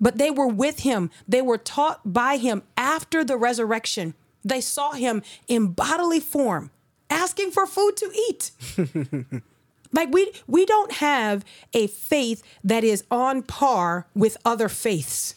[0.00, 4.14] But they were with him, they were taught by him after the resurrection.
[4.44, 6.70] They saw him in bodily form,
[7.10, 8.52] asking for food to eat.
[9.92, 15.34] like we we don't have a faith that is on par with other faiths.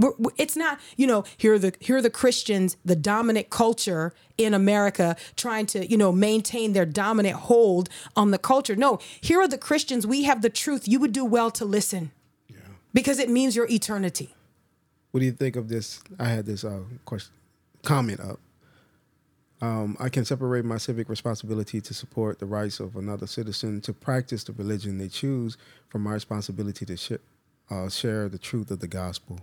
[0.00, 3.50] We're, we're- it's not, you know, here are the here are the Christians, the dominant
[3.50, 8.76] culture in America, trying to, you know, maintain their dominant hold on the culture.
[8.76, 10.06] No, here are the Christians.
[10.06, 10.86] We have the truth.
[10.86, 12.12] You would do well to listen,
[12.48, 12.58] yeah.
[12.94, 14.34] because it means your eternity.
[15.10, 16.00] What do you think of this?
[16.18, 17.32] I had this uh, question,
[17.82, 18.38] comment up.
[19.60, 23.92] Um, I can separate my civic responsibility to support the rights of another citizen to
[23.92, 25.56] practice the religion they choose
[25.88, 27.12] from my responsibility to sh-
[27.70, 29.40] uh, share the truth of the gospel.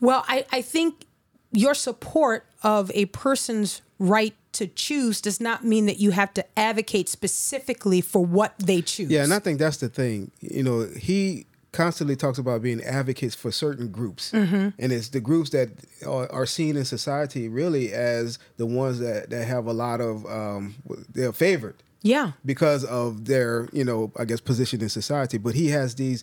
[0.00, 1.06] Well, I, I think
[1.52, 6.58] your support of a person's right to choose does not mean that you have to
[6.58, 9.10] advocate specifically for what they choose.
[9.10, 10.30] Yeah, and I think that's the thing.
[10.40, 11.46] You know, he
[11.76, 14.68] constantly talks about being advocates for certain groups, Mm-hmm.
[14.82, 15.68] and it's the groups that
[16.06, 20.24] are, are seen in society really as the ones that that have a lot of
[20.26, 20.74] um,
[21.14, 22.32] they're favored yeah.
[22.44, 25.38] because of their you know I guess position in society.
[25.38, 26.22] But he has these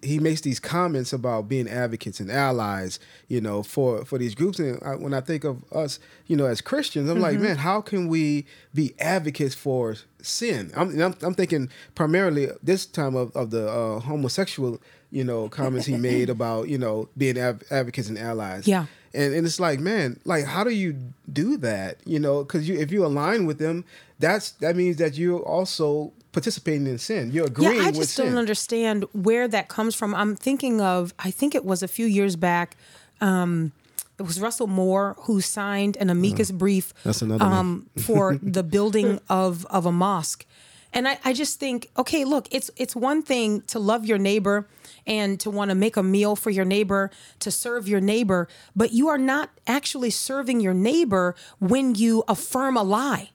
[0.00, 4.58] he makes these comments about being advocates and allies, you know, for for these groups.
[4.58, 7.80] And I, when I think of us, you know, as Christians, I'm like, man, how
[7.80, 10.72] can we be advocates for sin?
[10.76, 14.80] I'm I'm, I'm thinking primarily this time of of the uh, homosexual,
[15.10, 18.66] you know, comments he made about you know being av- advocates and allies.
[18.66, 18.86] Yeah.
[19.14, 20.96] And, and it's like, man, like how do you
[21.32, 21.98] do that?
[22.06, 23.84] You know, because you if you align with them,
[24.18, 27.30] that's that means that you're also participating in sin.
[27.30, 28.26] You're agreeing Yeah, I just sin.
[28.26, 30.14] don't understand where that comes from.
[30.14, 32.76] I'm thinking of, I think it was a few years back.
[33.20, 33.72] Um,
[34.18, 39.20] it was Russell Moore who signed an amicus brief That's another um, for the building
[39.28, 40.46] of of a mosque.
[40.94, 44.66] And I, I just think, okay, look, it's it's one thing to love your neighbor
[45.06, 48.92] and to want to make a meal for your neighbor, to serve your neighbor, but
[48.92, 53.30] you are not actually serving your neighbor when you affirm a lie.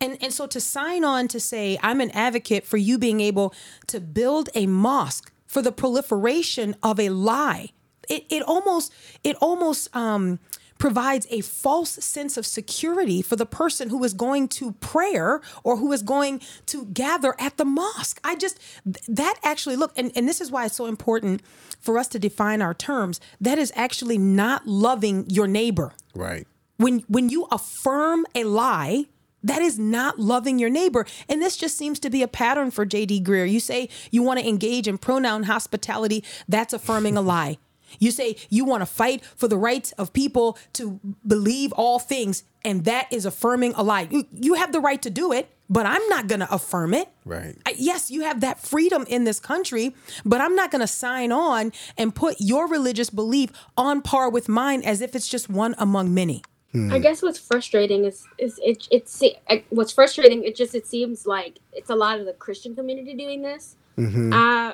[0.00, 3.54] And and so to sign on to say I'm an advocate for you being able
[3.88, 7.70] to build a mosque for the proliferation of a lie.
[8.08, 8.92] It it almost
[9.22, 10.38] it almost um
[10.82, 15.76] provides a false sense of security for the person who is going to prayer or
[15.76, 18.18] who is going to gather at the mosque.
[18.24, 18.58] I just
[19.06, 21.40] that actually look and, and this is why it's so important
[21.80, 23.20] for us to define our terms.
[23.40, 26.48] That is actually not loving your neighbor Right.
[26.78, 29.04] when when you affirm a lie
[29.44, 32.84] that is not loving your neighbor and this just seems to be a pattern for
[32.86, 37.56] jd greear you say you want to engage in pronoun hospitality that's affirming a lie
[37.98, 42.44] you say you want to fight for the rights of people to believe all things
[42.64, 45.86] and that is affirming a lie you, you have the right to do it but
[45.86, 47.56] i'm not going to affirm it Right.
[47.64, 51.30] I- yes, you have that freedom in this country, but I'm not going to sign
[51.30, 55.76] on and put your religious belief on par with mine as if it's just one
[55.78, 56.42] among many.
[56.90, 60.42] I guess what's frustrating is is it it's it, what's frustrating.
[60.42, 63.76] It just it seems like it's a lot of the Christian community doing this.
[63.98, 64.32] Mm-hmm.
[64.32, 64.72] Uh,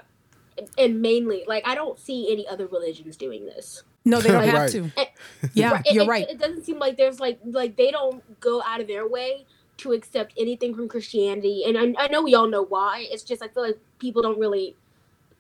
[0.77, 3.83] and mainly like I don't see any other religions doing this.
[4.05, 4.91] No, they don't have to.
[5.55, 6.29] Yeah, It- you're it, right.
[6.29, 9.47] It, doesn't seem like there's like like they don't go out of their way
[9.79, 13.07] to accept anything from Christianity, and I, I know we all know why.
[13.11, 14.77] It's just I feel like people don't really.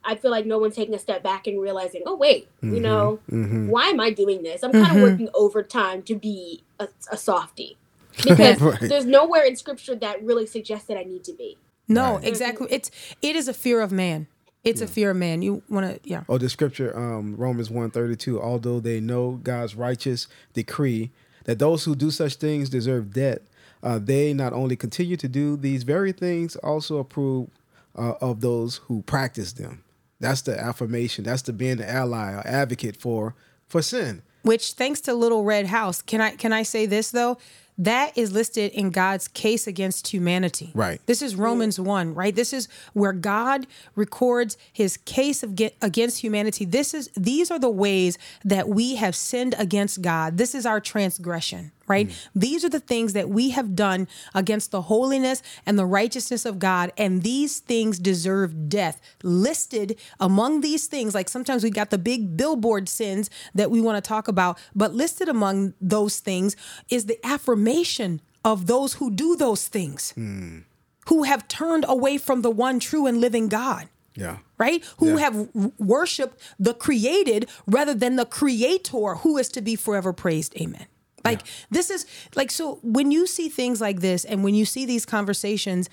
[0.05, 2.75] I feel like no one's taking a step back and realizing, oh wait, Mm-hmm.
[2.75, 4.63] you know, why am I doing this?
[4.63, 4.97] I'm kind Mm-hmm.
[4.97, 7.77] of working overtime to be a, a softie
[8.25, 8.79] because Right.
[8.81, 11.59] there's nowhere in scripture that really suggests that I need to be.
[11.89, 12.69] No, exactly.
[12.71, 12.91] It's
[13.23, 14.29] it is a fear of man.
[14.69, 15.43] It's a fear of man.
[15.43, 16.25] You want to, yeah.
[16.29, 21.11] Oh, the scripture, um, Romans 132, although they know God's righteous decree
[21.45, 23.39] that those who do such things deserve death,
[23.83, 27.49] uh, they not only continue to do these very things, also approve
[27.97, 29.83] uh, of those who practice them.
[30.21, 31.25] That's the affirmation.
[31.25, 33.35] That's the being the ally or advocate for
[33.67, 34.23] for sin.
[34.43, 37.39] Which, thanks to Little Red House, can I can I say this though?
[37.79, 40.73] That is listed in God's case against humanity.
[40.75, 41.01] Right.
[41.07, 42.35] This is Romans one, right?
[42.35, 46.65] This is where God records His case of get, against humanity.
[46.65, 50.39] This is these are the ways that we have sinned against God.
[50.39, 52.09] This is our transgression, right?
[52.09, 52.29] Mm.
[52.35, 56.59] These are the things that we have done against the holiness and the righteousness of
[56.59, 59.01] God, and these things deserve death.
[59.23, 64.03] Listed among these things, like sometimes we got the big billboard sins that we want
[64.03, 66.57] to talk about, but listed among those things
[66.89, 70.63] is the affirmation of those who do those things, mm.
[71.09, 74.39] who have turned away from the one true and living God Yeah.
[74.59, 74.85] right?
[74.99, 75.19] Who Yeah.
[75.19, 80.55] have worshiped the created rather than the creator who is to be forever praised.
[80.61, 80.87] Amen.
[81.31, 84.85] Like this is like so when you see things like this and when you see
[84.87, 85.89] these conversations,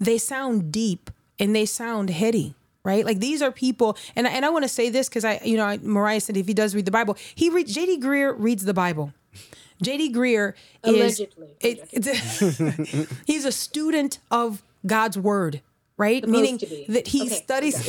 [0.00, 2.54] they sound deep and they sound heady.
[2.84, 5.40] Right, like these are people, and I- and I want to say this because I,
[5.44, 7.74] you know, I, Moriah said if he does read the Bible, he reads.
[7.74, 7.98] J.D.
[8.00, 9.12] Greear reads the Bible.
[9.82, 10.12] J.D.
[10.14, 11.48] Greear is Allegedly.
[11.58, 15.62] it- it's- he's a student of God's word,
[15.96, 16.22] right?
[16.28, 17.76] Meaning that he Okay, studies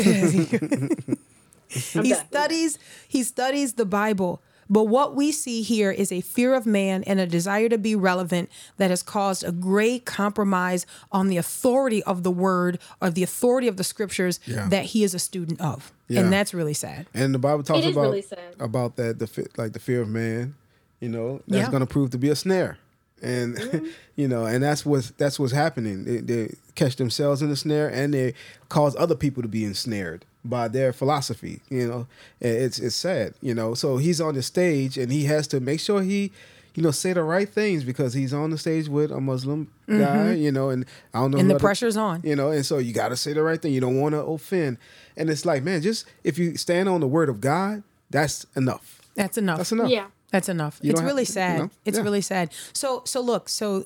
[1.70, 2.26] he done.
[2.28, 7.04] studies he studies the bible but what we see here is a fear of man
[7.06, 12.04] and a desire to be relevant that has caused a great compromise on the authority
[12.04, 14.68] of the word or the authority of the scriptures Yeah.
[14.70, 16.22] that he is a student of Yeah.
[16.22, 18.26] and that's really sad And the Bible talks about really
[18.60, 20.56] about that the like the fear of man,
[21.00, 21.70] you know, that's Yeah.
[21.72, 22.78] going to prove to be a snare.
[23.22, 23.58] And
[24.16, 26.04] you know, and that's what's that's what's happening.
[26.06, 28.36] They, they catch themselves in the snare, and they
[28.70, 31.62] cause other people to be ensnared by their philosophy.
[31.70, 32.08] You know,
[32.40, 33.34] it's it's sad.
[33.42, 36.32] You know, so he's on the stage, and he has to make sure he,
[36.76, 40.34] you know, say the right things because he's on the stage with a Muslim guy.
[40.34, 41.36] You know, and I don't know.
[41.38, 41.42] Mm-hmm.
[41.42, 42.22] And the other- pressure's on.
[42.24, 43.74] you know, and so you got to say the right thing.
[43.74, 44.78] You don't want to offend,
[45.16, 49.02] and it's like, man, just if you stand on the word of God, that's enough.
[49.16, 49.90] that's enough That's enough.
[49.90, 50.08] Yeah.
[50.32, 50.80] That's enough.
[50.82, 51.60] You it's don't have really to- you sad.
[51.60, 51.70] know?
[51.86, 52.04] It's Yeah.
[52.04, 52.54] really sad.
[52.74, 53.86] So so look, so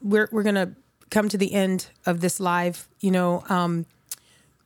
[0.00, 0.72] we're we're gonna
[1.10, 2.86] come to the end of this live.
[3.00, 3.84] You know, um,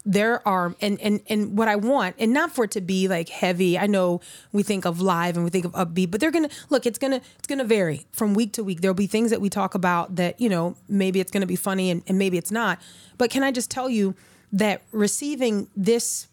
[0.04, 3.28] there are and and and what I want, and not for it to be like
[3.28, 3.78] heavy.
[3.78, 4.20] I know
[4.52, 6.86] we think of live and we think of upbeat, but they're gonna look.
[6.86, 8.80] It's gonna it's gonna vary from week to week.
[8.80, 11.90] There'll be things that we talk about that you know maybe it's gonna be funny
[11.90, 12.80] and, and maybe it's not.
[13.16, 14.14] But can I just tell you
[14.52, 16.26] that receiving this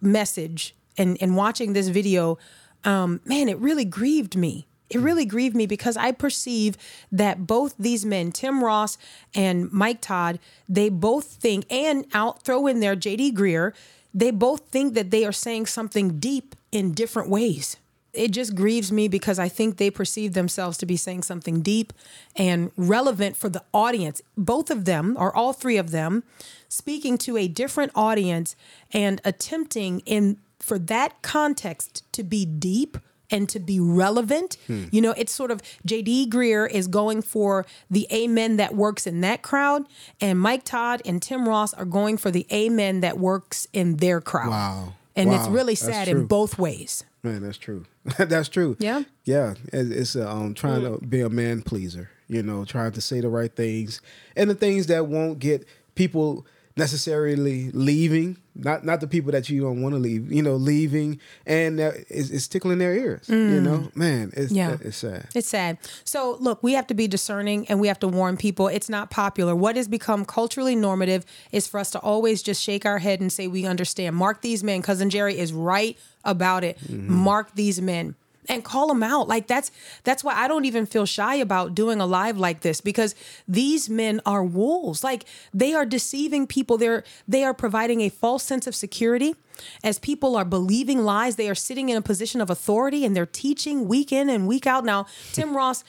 [0.00, 2.38] message and and watching this video,
[2.84, 4.66] um, man, it really grieved me.
[4.94, 6.76] It really grieved me because I perceive
[7.10, 8.98] that both these men, Tim Ross
[9.34, 10.38] and Mike Todd,
[10.68, 13.72] they both think, and out throw in there JD Greear,
[14.14, 17.76] they both think that they are saying something deep in different ways.
[18.12, 21.92] it just grieves me because I think they perceive themselves to be saying something deep
[22.36, 24.20] and relevant for the audience.
[24.36, 26.22] Both of them, or all three of them,
[26.68, 28.54] speaking to a different audience
[28.92, 32.98] and attempting in for that context to be deep
[33.32, 34.56] and to be relevant.
[34.68, 39.20] You know, it's sort of JD Greear is going for the amen that works in
[39.22, 39.86] that crowd,
[40.20, 44.20] and Mike Todd and Tim Ross are going for the amen that works in their
[44.20, 44.50] crowd.
[44.50, 44.92] Wow.
[45.16, 47.04] And it's really sad in both ways.
[47.22, 47.84] Man, that's true.
[48.18, 48.76] that's true.
[48.78, 49.02] Yeah?
[49.24, 49.54] Yeah.
[49.72, 53.20] It- It's uh, um, trying to be a man pleaser, you know, trying to say
[53.20, 54.00] the right things
[54.36, 59.60] and the things that won't get people necessarily leaving, not not the people that you
[59.62, 63.28] don't want to leave, you know, leaving, and it's, it's tickling their ears.
[63.28, 64.56] You know, man, it's Mm.
[64.56, 64.76] Yeah.
[64.80, 65.28] it's sad.
[65.34, 65.78] It's sad.
[66.04, 68.68] So, look, we have to be discerning and we have to warn people.
[68.68, 69.54] It's not popular.
[69.56, 73.32] What has become culturally normative is for us to always just shake our head and
[73.32, 74.16] say, We understand.
[74.16, 74.82] Mark these men.
[74.82, 76.78] Cousin Jerry is right about it.
[76.90, 78.14] Mark these men.
[78.48, 79.28] And call them out.
[79.28, 79.70] Like that's
[80.02, 83.14] that's why I don't even feel shy about doing a live like this because
[83.46, 85.04] these men are wolves.
[85.04, 86.76] Like they are deceiving people.
[86.76, 89.36] They're they are providing a false sense of security.
[89.84, 93.26] As people are believing lies, they are sitting in a position of authority and they're
[93.26, 94.84] teaching week in and week out.
[94.84, 95.84] Now, Tim Ross,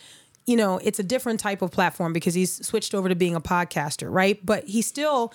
[0.46, 3.42] you know, it's a different type of platform because he's switched over to being a
[3.42, 4.46] podcaster, right?
[4.46, 5.34] But he still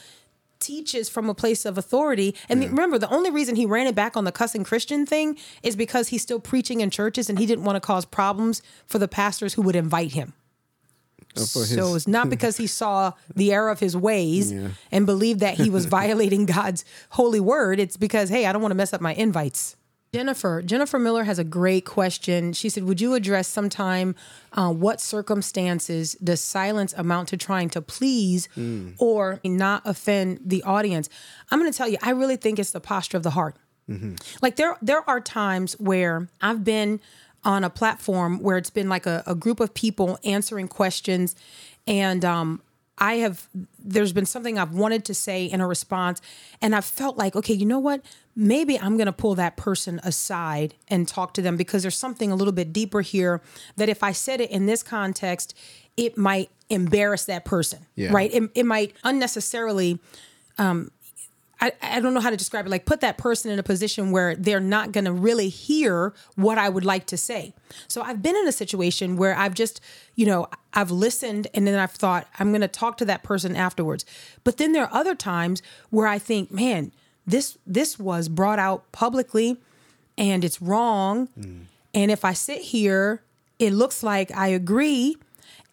[0.60, 2.34] teaches from a place of authority.
[2.48, 5.76] And remember, the only reason he ran it back on the cussing Christian thing is
[5.76, 9.08] because he's still preaching in churches and he didn't want to cause problems for the
[9.08, 10.32] pastors who would invite him.
[11.36, 14.68] Oh, so his- it's not because he saw the error of his ways Yeah.
[14.90, 17.78] and believed that he was violating God's holy word.
[17.80, 19.76] It's because, hey, I don't want to mess up my invites.
[20.12, 22.52] Jennifer, Jennifer Miller has a great question.
[22.54, 24.14] She said, "Would you address sometime
[24.54, 28.48] uh, what circumstances does silence amount to trying to please
[28.98, 31.08] or not offend the audience?"
[31.50, 33.56] I'm going to tell you, I really think it's the posture of the heart.
[34.42, 37.00] Like there there are times where I've been
[37.44, 41.34] on a platform where it's been like a, a group of people answering questions
[41.86, 42.60] and um
[42.98, 46.20] I have there's been something I've wanted to say in a response
[46.60, 48.02] and I've felt like, okay, you know what?
[48.36, 52.36] Maybe I'm gonna pull that person aside and talk to them because there's something a
[52.36, 53.40] little bit deeper here
[53.76, 55.54] that if I said it in this context,
[55.96, 57.86] it might embarrass that person.
[57.94, 58.12] Yeah.
[58.12, 58.32] Right?
[58.32, 59.98] It, it might unnecessarily
[60.58, 60.90] um,
[61.60, 62.68] I, I don't know how to describe it.
[62.68, 66.56] Like put that person in a position where they're not going to really hear what
[66.56, 67.52] I would like to say.
[67.88, 69.80] So I've been in a situation where I've just,
[70.14, 73.56] you know, I've listened and then I've thought I'm going to talk to that person
[73.56, 74.04] afterwards.
[74.44, 76.92] But then there are other times where I think, man,
[77.26, 79.58] this this was brought out publicly
[80.16, 81.28] and it's wrong.
[81.38, 81.64] Mm.
[81.92, 83.22] And if I sit here,
[83.58, 85.16] it looks like I agree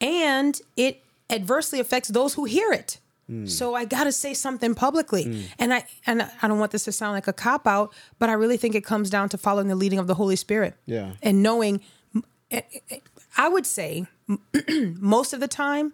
[0.01, 2.99] and it adversely affects those who hear it.
[3.29, 3.49] Mm.
[3.49, 5.25] So I got to say something publicly.
[5.25, 5.43] Mm.
[5.59, 8.33] And I and I don't want this to sound like a cop out, but I
[8.33, 10.75] really think it comes down to following the leading of the Holy Spirit.
[10.85, 11.13] Yeah.
[11.21, 11.81] And knowing
[12.51, 12.99] eh, eh, eh,
[13.37, 14.05] I would say
[14.69, 15.93] most of the time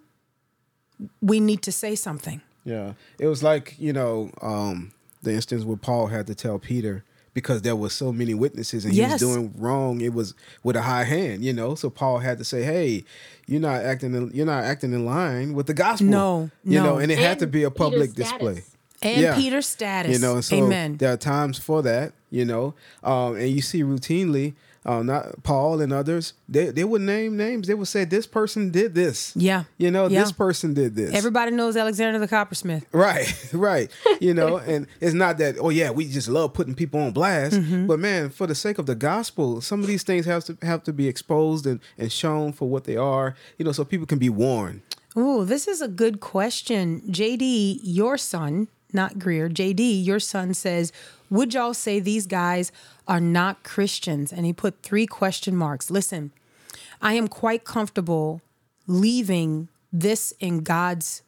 [1.21, 2.41] we need to say something.
[2.63, 4.91] Yeah, it was like you know um,
[5.23, 7.03] the instance where Paul had to tell Peter
[7.33, 10.01] because there was so many witnesses and he was doing wrong.
[10.01, 11.75] It was with a high hand, you know.
[11.75, 13.03] So Paul had to say, "Hey,
[13.47, 14.13] you're not acting.
[14.13, 16.83] In, you're not acting in line with the gospel." No, you no.
[16.83, 18.31] know, and it had to be a Peter's public status.
[18.31, 18.63] display.
[19.03, 19.35] And Yeah.
[19.35, 20.11] Peter's status.
[20.11, 20.97] You know, and so Amen.
[20.97, 24.53] there are times for that, you know, um, and you see routinely,
[24.85, 27.67] uh, not Paul and others, they they would name names.
[27.67, 29.33] They would say this person did this.
[29.35, 29.63] Yeah.
[29.77, 30.21] you know, Yeah.
[30.21, 31.13] this person did this.
[31.13, 32.85] Everybody knows Alexander the Coppersmith.
[32.91, 33.91] Right, right.
[34.19, 37.55] You know, and it's not that, oh yeah, we just love putting people on blast.
[37.57, 37.87] Mm-hmm.
[37.87, 40.83] But man, for the sake of the gospel, some of these things have to have
[40.83, 44.17] to be exposed and, and shown for what they are, you know, so people can
[44.19, 44.81] be warned.
[45.15, 47.01] Oh, this is a good question.
[47.09, 50.91] JD, your son, not Greear, JD, your son says,
[51.29, 52.71] Would y'all say these guys
[53.07, 54.31] are not Christians?
[54.31, 55.89] And he put three question marks.
[55.89, 56.31] Listen,
[57.01, 58.41] I am quite comfortable
[58.87, 61.21] leaving this in God's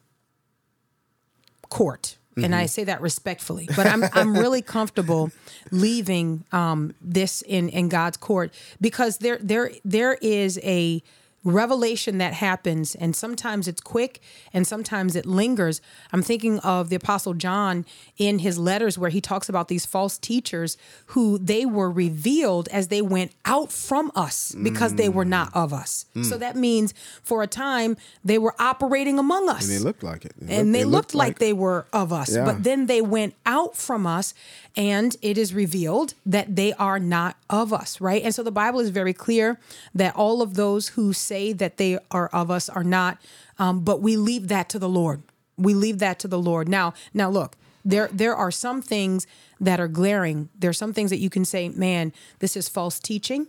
[1.68, 2.16] court.
[2.36, 5.30] And I say that respectfully, but I'm I'm really comfortable
[5.70, 11.00] leaving um, this in in God's court because there there there is a
[11.44, 14.20] revelation that happens and sometimes it's quick
[14.52, 15.80] and sometimes it lingers.
[16.12, 17.84] I'm thinking of the apostle john
[18.16, 20.76] in his letters where he talks about these false teachers
[21.06, 25.72] who they were revealed as they went out from us because they were not of
[25.72, 26.06] us.
[26.14, 26.38] So mm.
[26.38, 29.68] that means for a time they were operating among us.
[29.68, 30.34] And they looked like it.
[30.48, 32.34] and they looked like they were of us.
[32.34, 32.44] Yeah.
[32.44, 34.34] but then they went out from us
[34.76, 38.22] and it is revealed that they are not of us right?
[38.22, 39.58] And so the bible is very clear
[39.94, 43.18] that all of those who say that they are of us are not
[43.58, 45.22] um, but we leave that to the lord.
[45.56, 46.68] We leave that to the lord.
[46.68, 49.26] Now now look there there are some things
[49.60, 50.48] that are glaring.
[50.58, 53.48] There are some things that you can say man this is false teaching.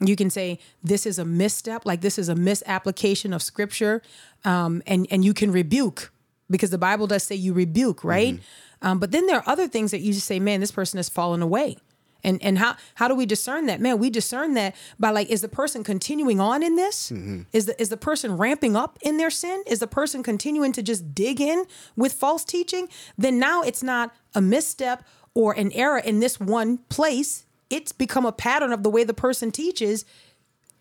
[0.00, 4.02] You can say this is a misstep, like this is a misapplication of scripture,
[4.44, 6.12] um, and and you can rebuke
[6.50, 8.38] because the Bible does say you rebuke, right?
[8.82, 11.08] Um, but then there are other things that you just say, man, this person has
[11.08, 11.76] fallen away.
[12.24, 13.80] And and how how do we discern that?
[13.80, 17.10] Man, we discern that by like, is the person continuing on in this?
[17.10, 17.42] Mm-hmm.
[17.52, 19.62] Is the is the person ramping up in their sin?
[19.66, 21.64] Is the person continuing to just dig in
[21.96, 22.88] with false teaching?
[23.18, 25.04] Then now it's not a misstep
[25.34, 27.44] or an error in this one place.
[27.70, 30.04] It's become a pattern of the way the person teaches,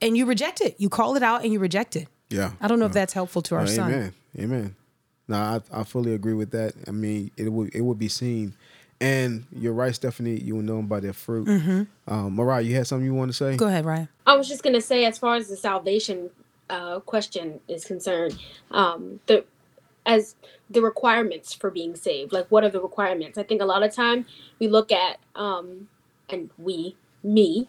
[0.01, 0.75] and you reject it.
[0.77, 2.07] You call it out and you reject it.
[2.29, 2.51] Yeah.
[2.61, 3.91] I don't know if that's helpful to our son.
[3.91, 4.13] Amen.
[4.39, 4.75] Amen.
[5.27, 6.73] No, I, I fully agree with that.
[6.87, 8.55] I mean, it would it would be seen,
[9.01, 10.39] and you're right, Stephanie.
[10.39, 11.47] You will know them by their fruit.
[12.07, 13.45] Um, Moriah, you had something you want to say?
[13.49, 13.57] Mm-hmm.
[13.57, 14.07] Go ahead, Ryan.
[14.25, 16.29] I was just gonna say, as far as the salvation
[16.69, 18.37] uh, question is concerned,
[18.69, 19.43] um, the
[20.05, 20.35] as
[20.69, 23.37] the requirements for being saved, like what are the requirements?
[23.37, 24.25] I think a lot of time
[24.59, 25.89] we look at, um,
[26.29, 27.67] and we, me,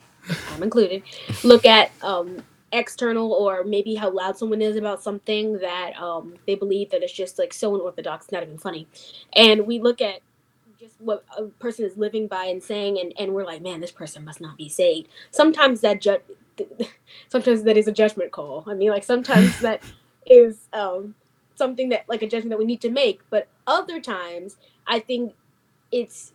[0.52, 1.02] I'm included,
[1.44, 6.54] look at um, external or maybe how loud someone is about something that um, they
[6.54, 8.86] believe that it's just like so unorthodox, not even funny,
[9.34, 10.20] and we look at
[10.82, 13.92] just what a person is living by and saying and, and we're like man this
[13.92, 15.08] person must not be saved.
[15.30, 16.18] Sometimes that ju-
[17.28, 18.64] sometimes that is a judgment call.
[18.66, 19.82] I mean like sometimes that
[20.26, 21.14] is um,
[21.54, 23.20] something that like a judgment that we need to make.
[23.30, 24.56] But other times
[24.88, 25.34] i think
[25.92, 26.32] it's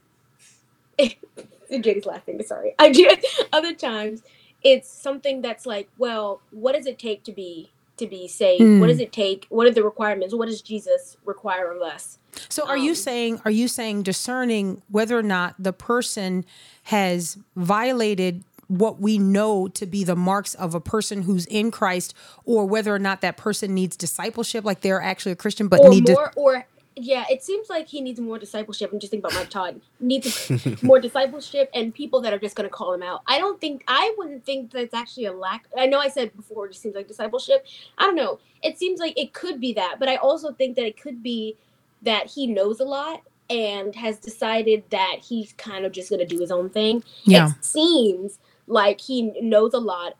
[1.69, 2.73] Jady's laughing sorry.
[2.79, 3.09] I do
[3.53, 4.23] other times
[4.63, 8.87] it's something that's like well what does it take to be to be saved what
[8.87, 9.45] does it take?
[9.49, 10.33] What are the requirements?
[10.33, 12.19] What does jesus require of us?
[12.49, 16.45] So are you Um, saying are you saying discerning whether or not the person
[16.83, 22.13] has violated what we know to be the marks of a person who's in Christ
[22.45, 25.89] or whether or not that person needs discipleship like they're actually a Christian but or
[25.89, 26.65] need more to or
[26.99, 28.91] yeah it seems like he needs more discipleship.
[28.91, 29.81] I'm just thinking about mike todd.
[29.99, 30.51] Needs
[30.83, 33.21] more discipleship and people that are just going to call him out.
[33.27, 36.65] I don't think i wouldn't think that's actually a lack i know i said before
[36.65, 37.65] it just seems like discipleship.
[37.97, 38.39] I don't know.
[38.63, 41.55] It seems like it could be that but i also think that it could be
[42.01, 46.25] that he knows a lot and has decided that he's kind of just going to
[46.25, 47.03] do his own thing.
[47.23, 47.51] Yeah.
[47.51, 50.17] it seems like he knows a lot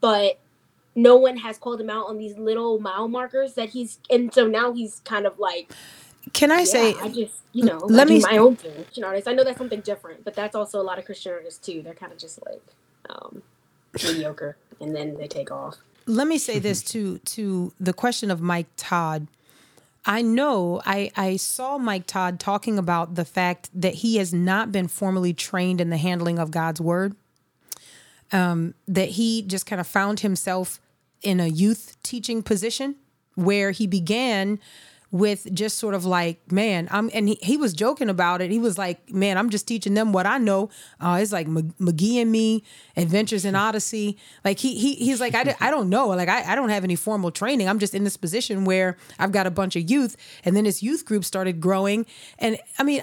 [0.00, 0.40] but
[0.96, 4.46] no one has called him out on these little mile markers that he's and so
[4.46, 5.70] now he's kind of like
[6.32, 8.84] Can I yeah, say I just you know let I do me- my own thing.
[8.94, 9.28] You know, artists.
[9.28, 11.82] I know that's something different, but that's also a lot of Christian artists too.
[11.82, 12.62] They're kind of just like
[13.08, 13.42] um,
[14.04, 15.76] mediocre, and then they take off.
[16.06, 19.28] let me say this to to the question of Mike Todd.
[20.04, 24.70] I know I I saw Mike Todd talking about the fact that he has not
[24.72, 27.16] been formally trained in the handling of God's word.
[28.32, 30.80] Um, that he just kind of found himself
[31.22, 32.96] in a youth teaching position
[33.36, 34.58] where he began
[35.10, 38.50] with just sort of like, man, I'm, and he, he was joking about it.
[38.50, 40.68] He was like, man, I'm just teaching them what I know.
[41.00, 42.64] Uh, it's like M- McGee and me,
[42.96, 44.18] Adventures in Odyssey.
[44.44, 46.08] Like he, he he's like, I, I don't know.
[46.08, 47.68] Like I, I don't have any formal training.
[47.68, 50.82] I'm just in this position where I've got a bunch of youth, and then his
[50.82, 52.04] youth group started growing.
[52.38, 53.02] And I mean,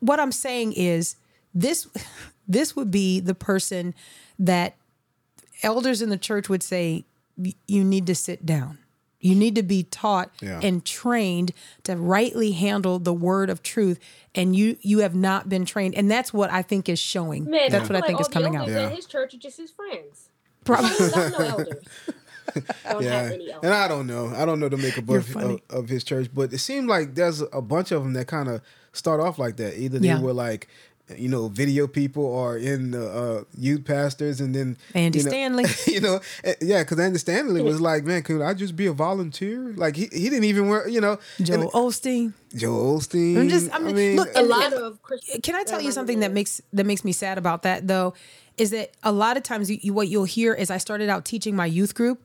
[0.00, 1.16] what I'm saying is
[1.54, 1.86] this,
[2.48, 3.94] this would be the person
[4.38, 4.76] that
[5.62, 7.04] elders in the church would say,
[7.66, 8.78] you need to sit down.
[9.24, 10.60] You need to be taught Yeah.
[10.62, 11.52] and trained
[11.84, 13.98] to rightly handle the word of truth.
[14.34, 15.94] And you you have not been trained.
[15.94, 17.44] And that's what I think is showing.
[17.50, 18.68] Man, that's what I think all is coming out.
[18.68, 18.90] elders Yeah.
[18.90, 20.28] in his church are just his friends.
[20.64, 20.90] Probably.
[20.90, 21.84] He don't no elders.
[23.00, 24.28] Yeah, have any and I don't know.
[24.28, 27.40] I don't know the makeup of, of, of his church, but it seemed like there's
[27.40, 28.60] a bunch of them that kind of
[28.92, 29.78] start off like that.
[29.80, 30.20] Either they Yeah.
[30.20, 30.68] were like,
[31.16, 35.30] you know, video people or in the uh, youth pastors, and then Andy you know,
[35.30, 35.64] Stanley.
[35.86, 38.92] you know, eh, yeah, because Andy Stanley was like, man, could I just be a
[38.92, 39.74] volunteer?
[39.76, 42.32] Like he, he didn't even wear, you know, Joe and- Osteen.
[42.56, 43.38] Joe Osteen.
[43.38, 45.40] I'm just- i'm mean, look, a and- lot of Christian.
[45.42, 48.14] Can I tell you uh, something that makes that makes me sad about that though?
[48.56, 51.24] Is that a lot of times you, you, what you'll hear is I started out
[51.24, 52.22] teaching my youth group,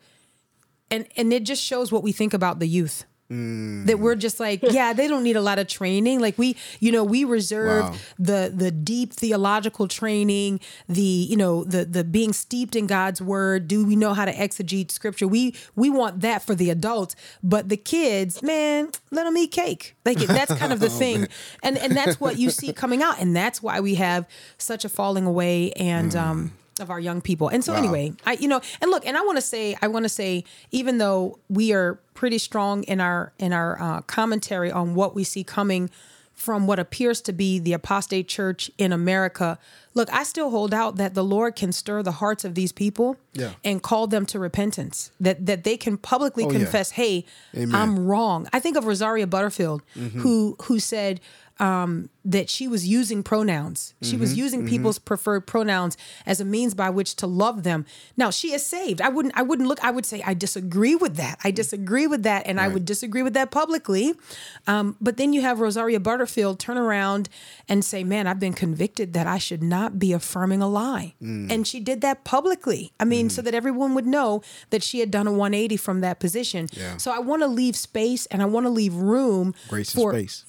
[0.92, 3.06] and and it just shows what we think about the youth.
[3.32, 6.20] That we're just like, yeah, they don't need a lot of training.
[6.20, 7.96] Like we, you know, we reserve Wow.
[8.18, 13.68] the the deep theological training, the you know, the the being steeped in God's word.
[13.68, 15.28] Do we know how to exegete scripture?
[15.28, 19.96] We we want that for the adults, but the kids, man, let them eat cake.
[20.06, 21.28] Like that's kind of the thing,
[21.62, 24.28] and and that's what you see coming out, and that's why we have
[24.58, 27.48] such a falling away and um of our young people.
[27.50, 30.06] And so anyway, I you know, and look, and I want to say, I want
[30.06, 34.96] to say, even though we are pretty strong in our in our uh, commentary on
[34.96, 35.90] what we see coming
[36.34, 39.60] from what appears to be the apostate church in America,
[39.94, 43.18] look, I still hold out that the Lord can stir the hearts of these people
[43.34, 43.52] Yeah.
[43.66, 45.12] and call them to repentance.
[45.20, 46.60] That that they can publicly Oh, yeah.
[46.60, 47.76] confess, "Hey, Amen.
[47.76, 51.20] I'm wrong." I think of Rosaria Butterfield, who who said.
[51.60, 53.94] Um, that she was using pronouns.
[54.02, 57.86] She was Mm-hmm, using people's preferred pronouns as a means by which to love them.
[58.16, 59.02] Now she is saved.
[59.02, 59.36] I wouldn't.
[59.38, 59.84] I wouldn't look.
[59.84, 61.40] I would say I disagree with that.
[61.44, 64.14] I disagree with that, and I would disagree with that publicly.
[64.68, 67.30] Um, but then you have Rosaria Butterfield turn around
[67.68, 71.52] and say, "Man, I've been convicted that I should not be affirming a lie," Mm.
[71.52, 72.92] and she did that publicly.
[73.00, 76.20] I mean, so that everyone would know that she had done a 180 from that
[76.20, 76.68] position.
[76.74, 76.98] Yeah.
[76.98, 80.46] So I want to leave space and I want to leave room Grace for space.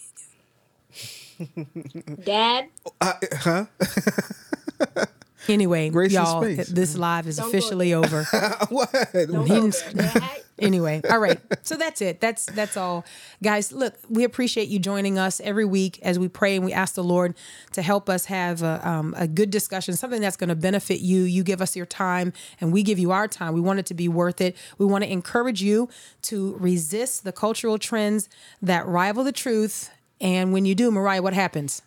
[2.24, 2.68] Dad,
[3.02, 3.66] Huh?
[5.48, 8.24] Anyway, Grace y'all, this live is Don't officially over.
[8.68, 8.92] what?
[9.12, 10.42] don't He go didn't- there, Dad.
[10.60, 11.40] anyway, all right.
[11.62, 12.20] So that's it.
[12.20, 13.04] That's that's all,
[13.42, 13.72] guys.
[13.72, 17.02] Look, we appreciate you joining us every week as we pray and we ask the
[17.02, 17.34] Lord
[17.72, 21.22] to help us have a, um, a good discussion, something that's going to benefit you.
[21.22, 23.54] You give us your time, and we give you our time.
[23.54, 24.56] We want it to be worth it.
[24.78, 25.88] We want to encourage you
[26.22, 28.28] to resist the cultural trends
[28.60, 29.90] that rival the truth.
[30.20, 31.82] And when you do, Moriah, what happens?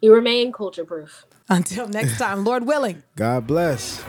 [0.00, 1.24] You remain culture proof.
[1.48, 3.02] Until next time, Lord willing.
[3.16, 4.02] God bless.